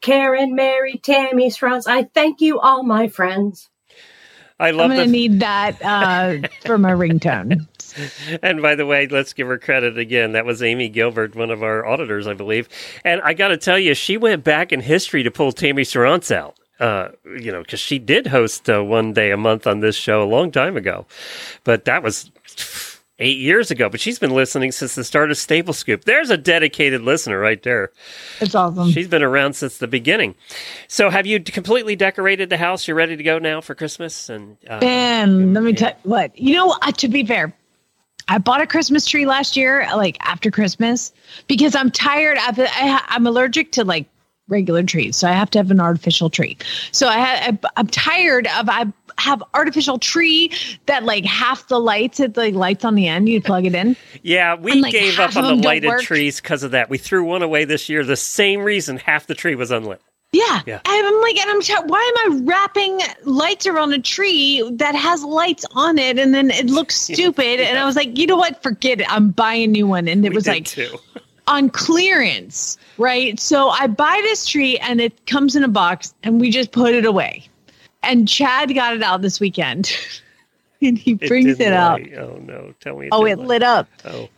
[0.00, 3.68] Karen, Mary, Tammy, Franz, I thank you all my friends.
[4.58, 4.90] I love.
[4.90, 7.66] I'm going to need that uh, for my ringtone.
[8.42, 10.32] And by the way, let's give her credit again.
[10.32, 12.68] That was Amy Gilbert, one of our auditors, I believe.
[13.04, 16.34] And I got to tell you, she went back in history to pull Tammy Sarantz
[16.34, 16.56] out.
[16.78, 20.22] Uh, you know, because she did host uh, one day a month on this show
[20.22, 21.04] a long time ago,
[21.62, 22.30] but that was
[23.18, 23.90] eight years ago.
[23.90, 26.06] But she's been listening since the start of Stable Scoop.
[26.06, 27.90] There's a dedicated listener right there.
[28.40, 28.90] It's awesome.
[28.90, 30.36] She's been around since the beginning.
[30.88, 32.88] So, have you completely decorated the house?
[32.88, 34.30] You're ready to go now for Christmas?
[34.30, 36.38] And uh, Ben, let me tell you what.
[36.38, 37.54] You know, uh, to be fair,
[38.30, 41.12] I bought a Christmas tree last year, like after Christmas,
[41.48, 42.38] because I'm tired.
[42.48, 44.06] Of, I, I'm allergic to like
[44.48, 46.56] regular trees, so I have to have an artificial tree.
[46.92, 48.86] So I, ha- I I'm tired of I
[49.18, 50.52] have artificial tree
[50.86, 53.28] that like half the lights, at the lights on the end.
[53.28, 53.96] You plug it in.
[54.22, 56.02] Yeah, we And, like, gave up on the lighted work.
[56.02, 56.88] trees because of that.
[56.88, 58.04] We threw one away this year.
[58.04, 60.00] The same reason half the tree was unlit.
[60.32, 60.62] Yeah.
[60.66, 60.80] Yeah.
[60.84, 65.24] I'm like, and I'm t- why am I wrapping lights around a tree that has
[65.24, 67.60] lights on it and then it looks stupid?
[67.60, 68.62] And I was like, you know what?
[68.62, 69.12] Forget it.
[69.12, 70.06] I'm buying a new one.
[70.06, 70.96] And it We was like too.
[71.48, 73.40] on clearance, right?
[73.40, 76.94] So I buy this tree and it comes in a box and we just put
[76.94, 77.48] it away.
[78.04, 79.92] And Chad got it out this weekend.
[80.82, 82.00] and he brings it, didn't out.
[82.16, 82.72] Oh no!
[82.80, 83.08] Tell me.
[83.12, 83.48] Oh, it didn't light.
[83.48, 83.88] lit up.
[84.06, 84.28] Oh,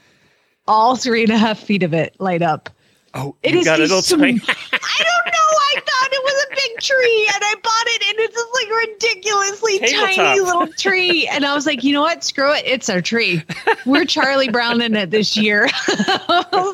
[0.67, 2.71] All three and a half feet of it light up.
[3.15, 4.41] oh, It is got it just all some- tiny.
[4.41, 5.39] I don't know.
[5.65, 8.89] I thought it was a big tree, and I bought it, and it's just like
[8.89, 10.15] ridiculously Tabletop.
[10.15, 11.29] tiny little tree.
[11.29, 12.25] And I was like, you know what?
[12.25, 12.65] Screw it.
[12.67, 13.43] It's our tree.
[13.87, 15.69] We're Charlie Brown in it this year.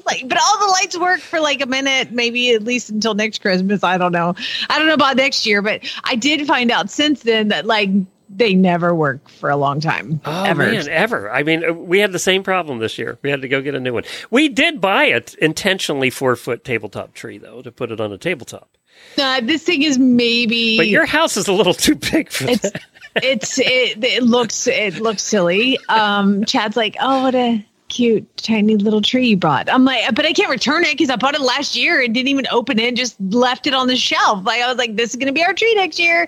[0.06, 3.40] Like, but all the lights work for like a minute, maybe at least until next
[3.40, 3.84] Christmas.
[3.84, 4.34] I don't know.
[4.70, 7.90] I don't know about next year, but I did find out since then that like
[8.30, 10.20] they never work for a long time.
[10.24, 10.62] Oh ever.
[10.62, 11.30] man, ever!
[11.30, 13.18] I mean, uh, we had the same problem this year.
[13.22, 14.04] We had to go get a new one.
[14.30, 18.18] We did buy it intentionally four foot tabletop tree though to put it on a
[18.18, 18.77] tabletop.
[19.18, 22.62] Uh, this thing is maybe But your house is a little too big for it's
[22.62, 22.82] that.
[23.16, 25.78] it's it, it looks it looks silly.
[25.88, 29.68] Um, Chad's like, oh, what a cute tiny little tree you brought.
[29.70, 32.28] I'm like, but I can't return it because I bought it last year and didn't
[32.28, 32.94] even open it.
[32.94, 34.44] Just left it on the shelf.
[34.44, 36.26] Like I was like, this is gonna be our tree next year,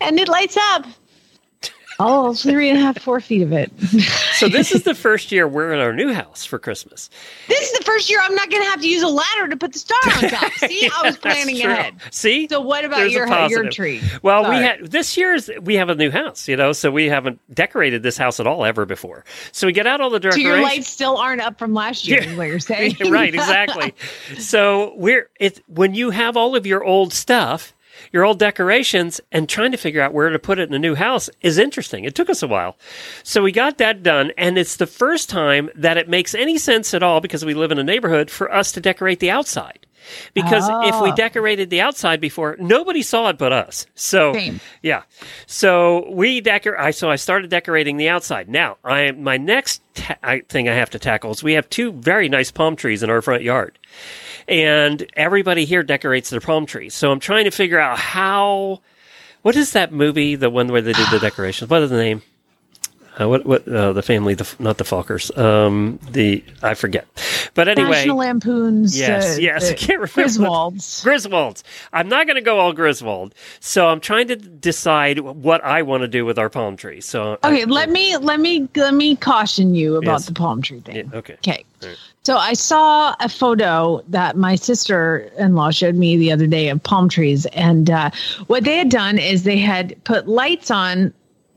[0.00, 0.86] and it lights up.
[2.00, 3.70] Oh, three and a half, four feet of it.
[4.34, 7.08] So this is the first year we're in our new house for Christmas.
[7.46, 9.72] this is the first year I'm not gonna have to use a ladder to put
[9.72, 10.52] the star on top.
[10.56, 11.94] See, I was planning ahead.
[12.10, 14.02] See, So what about There's your your tree?
[14.22, 17.38] Well, we had this year's we have a new house, you know, so we haven't
[17.54, 19.24] decorated this house at all ever before.
[19.52, 20.44] So we get out all the So decorations.
[20.44, 22.30] your lights still aren't up from last year, Yeah.
[22.30, 22.96] is what you're saying.
[23.08, 23.94] right, exactly.
[24.38, 27.72] so we're it when you have all of your old stuff,
[28.14, 30.94] your old decorations, and trying to figure out where to put it in a new
[30.94, 32.04] house is interesting.
[32.04, 32.76] It took us a while.
[33.24, 36.94] So we got that done, and it's the first time that it makes any sense
[36.94, 39.83] at all because we live in a neighborhood for us to decorate the outside.
[40.34, 41.14] Because if we Oh.
[41.14, 43.86] decorated the outside before, nobody saw it but us.
[43.94, 44.60] So Same.
[44.82, 45.02] yeah.
[45.46, 46.78] So we decor.
[46.80, 48.48] I so I started decorating the outside.
[48.48, 51.92] Now I my next ta- I, thing I have to tackle is we have two
[51.92, 53.78] very nice palm trees in our front yard,
[54.48, 56.94] and everybody here decorates their palm trees.
[56.94, 58.80] So I'm trying to figure out how.
[59.42, 60.36] What is that movie?
[60.36, 61.68] The one where they did the decorations.
[61.70, 62.22] What is the name?
[63.20, 64.34] Uh, what what uh, the family?
[64.34, 65.30] The not the Falkers.
[65.36, 67.06] Um, the I forget.
[67.54, 68.98] But anyway, National Lampoon's.
[68.98, 70.22] Yes, uh, yes, I uh, can't remember.
[70.22, 71.04] Griswolds.
[71.04, 71.62] Griswolds.
[71.92, 73.34] I'm not going to go all Griswold.
[73.60, 77.00] So I'm trying to decide what I want to do with our palm tree.
[77.00, 80.26] So I- Okay, let me let me let me caution you about Yes.
[80.26, 80.96] the palm tree thing.
[80.96, 81.34] Yeah, okay.
[81.34, 81.64] Okay.
[82.24, 87.08] So I saw a photo that my sister-in-law showed me the other day of palm
[87.10, 88.10] trees, and uh,
[88.46, 91.12] what they had done is they had put lights on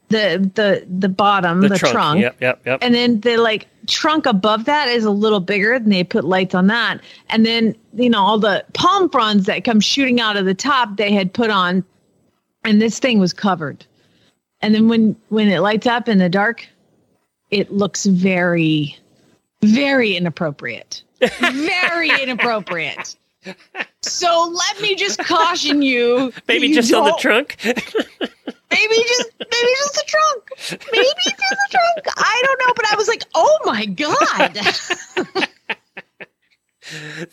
[0.09, 2.79] the the the bottom, the, trunk, Yep, yep, yep.
[2.81, 6.55] and then the like trunk above that is a little bigger, and they put lights
[6.55, 10.45] on that, and then you know all the palm fronds that come shooting out of
[10.45, 11.83] the top they had put on,
[12.63, 13.85] and this thing was covered,
[14.61, 16.65] and then when when it lights up in the dark,
[17.51, 18.97] it looks very,
[19.61, 23.15] very inappropriate, very inappropriate.
[24.01, 26.31] So let me just caution you.
[26.47, 27.57] Maybe you just on the trunk.
[28.71, 30.81] Maybe just maybe just the trunk.
[30.91, 32.07] Maybe just the trunk.
[32.17, 34.59] I don't know, but I was like, oh my god.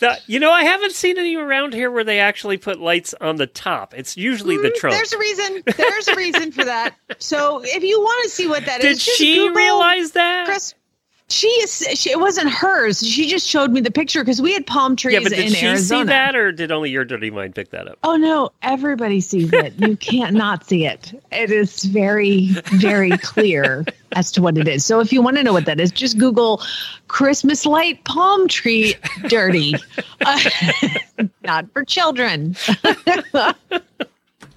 [0.00, 3.36] The- you know, I haven't seen any around here where they actually put lights on
[3.36, 3.94] the top.
[3.94, 4.96] It's usually the Mm, trunk.
[4.96, 5.62] There's a reason.
[5.76, 6.96] There's a reason for that.
[7.20, 10.46] So if you want to see what that is, Did she Google realize that?
[10.46, 10.74] Chris.
[11.34, 11.84] She is.
[11.94, 13.04] She, it wasn't hers.
[13.04, 15.52] She just showed me the picture because we had palm trees Yeah, but did in
[15.52, 16.04] she Arizona.
[16.04, 17.98] see that, or did only your dirty mind pick that up?
[18.04, 19.74] Oh no, everybody sees it.
[19.76, 21.12] You can't not see it.
[21.32, 24.84] It is very, very clear as to what it is.
[24.84, 26.62] So if you want to know what that is, just Google
[27.08, 28.94] Christmas light palm tree
[29.26, 29.74] dirty.
[30.24, 30.40] Uh,
[31.42, 32.54] not for children.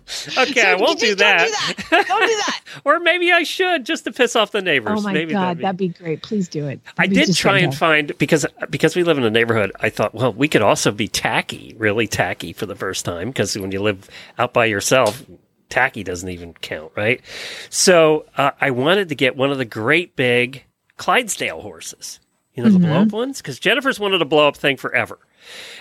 [0.37, 1.39] Okay, I won't do that.
[1.39, 1.47] Don't
[1.77, 2.07] do that.
[2.07, 2.61] Don't do that.
[2.85, 4.99] or maybe I should just to piss off the neighbors.
[4.99, 6.21] Oh my maybe god, that'd be- that'd be great.
[6.23, 6.79] Please do it.
[6.97, 9.71] I That'd be did try and find because because we live in a neighborhood.
[9.79, 13.57] I thought, well, we could also be tacky, really tacky for the first time because
[13.57, 15.23] when you live out by yourself,
[15.69, 17.21] tacky doesn't even count, right?
[17.69, 20.63] So uh, I wanted to get one of the great big
[20.97, 22.19] Clydesdale horses,
[22.53, 25.19] you know, the blow up ones, because Jennifer's wanted a blow up thing forever,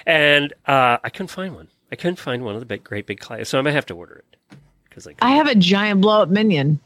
[0.05, 1.69] and uh, I couldn't find one.
[1.93, 3.95] I couldn't find one of the big, great big Clyde, so I might have to
[3.95, 4.57] order it
[4.89, 5.15] because I.
[5.21, 6.81] I have a giant blow up minion.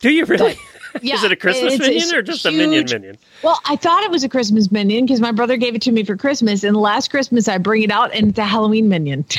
[0.00, 0.56] Do you really?
[1.00, 3.18] Yeah, Is it a Christmas it's- minion it's or just a minion minion?
[3.42, 6.04] Well, I thought it was a Christmas minion because my brother gave it to me
[6.04, 9.24] for Christmas, and last Christmas I bring it out and it's a Halloween minion.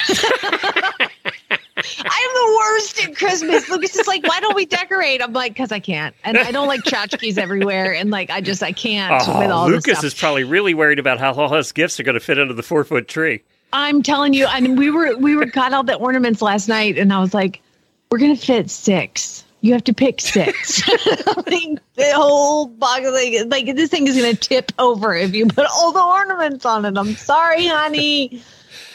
[2.00, 3.70] I'm the worst at Christmas.
[3.70, 5.22] Lucas is like, why don't we decorate?
[5.22, 8.64] I'm like, because I can't, and I don't like tchotchkes everywhere, and like I just
[8.64, 11.54] I can't oh, with Oh, all this Lucas is probably really worried about how all
[11.56, 13.44] his gifts are going to fit under the four foot tree.
[13.74, 17.12] I'm telling you, and we were we were got all the ornaments last night, and
[17.12, 17.62] I was like,
[18.10, 19.44] we're gonna fit six.
[19.62, 20.88] You have to pick six.
[20.88, 25.66] like the whole box, like, like this thing is gonna tip over if you put
[25.66, 26.98] all the ornaments on it.
[26.98, 28.42] I'm sorry, honey.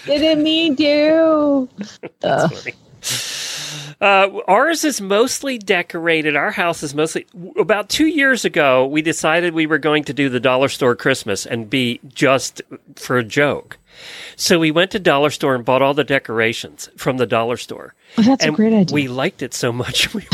[0.07, 1.69] Didn't mean to.
[4.01, 6.35] Uh, ours is mostly decorated.
[6.35, 7.25] Our house is mostly.
[7.57, 11.47] About two years ago, we decided we were going to do the dollar store Christmas
[11.47, 12.63] and be just
[12.97, 13.79] for a joke.
[14.37, 17.95] So we went to dollar store and bought all the decorations from the dollar store.
[18.19, 18.95] Oh, that's a great idea.
[18.95, 20.09] We liked it so much.
[20.23, 20.27] We,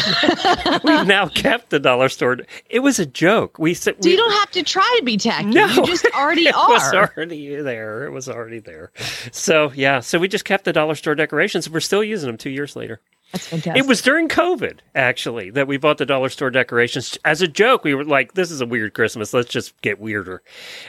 [0.85, 2.39] we've now kept the dollar store.
[2.69, 3.59] It was a joke.
[3.59, 5.47] We said So we, you don't have to try to be tacky.
[5.47, 5.67] No.
[5.67, 6.65] You just already are.
[6.71, 8.05] it was already there.
[8.05, 8.91] It was already there.
[9.31, 11.71] So yeah, so we just kept the dollar store decorations.
[11.71, 13.01] We're still using them two years later.
[13.33, 13.83] That's fantastic.
[13.85, 17.85] It was during COVID actually that we bought the dollar store decorations as a joke.
[17.85, 19.35] We were like, "This is a weird Christmas.
[19.35, 20.43] Let's just get weirder,"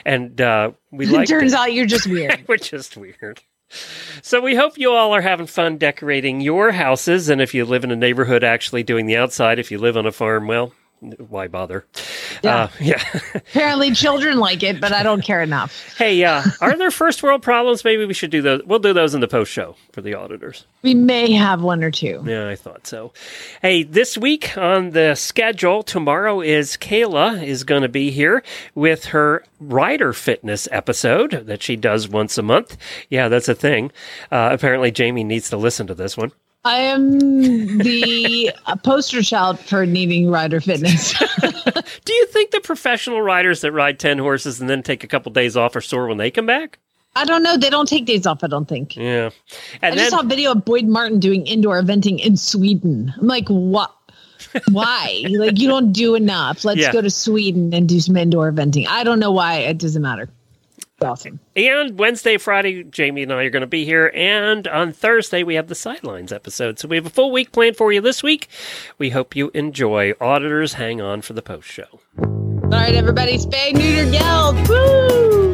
[0.06, 1.58] and uh, we like It turns it.
[1.58, 2.44] out you're just weird.
[2.48, 3.42] we're just weird.
[4.22, 7.84] So we hope you all are having fun decorating your houses, and if you live
[7.84, 9.58] in a neighborhood, actually doing the outside.
[9.60, 11.86] If you live on a farm, well, why bother?
[12.42, 12.56] Yeah.
[12.56, 13.02] Uh, yeah.
[13.34, 15.86] Apparently, children like it, but I don't care enough.
[16.00, 17.84] Hey, uh, are there first world problems?
[17.84, 18.62] Maybe we should do those.
[18.64, 20.64] We'll do those in the post show for the auditors.
[20.80, 22.24] We may have one or two.
[22.26, 23.12] Yeah, I thought so.
[23.60, 28.42] Hey, this week on the schedule, tomorrow is Kayla is going to be here
[28.74, 32.78] with her rider fitness episode that she does once a month.
[33.10, 33.92] Yeah, that's a thing.
[34.32, 36.32] Uh, apparently, Jamie needs to listen to this one.
[36.64, 37.18] I am
[37.78, 38.52] the
[38.84, 41.14] poster child for needing rider fitness.
[42.04, 45.32] Do you think the professional riders that ride 10 horses and then take a couple
[45.32, 46.78] days off are sore when they come back?
[47.16, 47.56] I don't know.
[47.56, 48.44] They don't take days off.
[48.44, 48.94] I don't think.
[48.96, 49.30] Yeah.
[49.82, 53.12] I And just saw a video of Boyd Martin doing indoor eventing in Sweden.
[53.18, 53.92] I'm like, what?
[54.70, 55.24] Why?
[55.30, 56.64] like, you don't do enough.
[56.64, 56.92] Let's Yeah.
[56.92, 58.86] go to Sweden and do some indoor eventing.
[58.86, 59.56] I don't know why.
[59.56, 60.28] It doesn't matter.
[61.00, 61.40] It's awesome.
[61.56, 64.12] and Wednesday, Friday, Jamie and I are going to be here.
[64.14, 66.78] And on Thursday, we have the Sidelines episode.
[66.78, 68.48] So we have a full week planned for you this week.
[68.98, 70.12] We hope you enjoy.
[70.20, 71.86] Auditors, hang on for the post show.
[72.18, 74.68] All right, everybody, spay, neuter, geld.
[74.68, 75.52] Woo!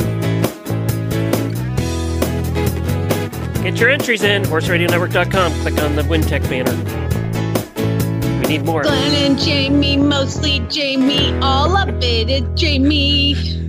[3.63, 5.53] Get your entries in, horseradionetwork.com.
[5.61, 6.75] Click on the Wintec banner.
[8.41, 8.83] We need more.
[8.83, 11.39] Glenn and Jamie, mostly Jamie.
[11.41, 13.66] All of it is Jamie.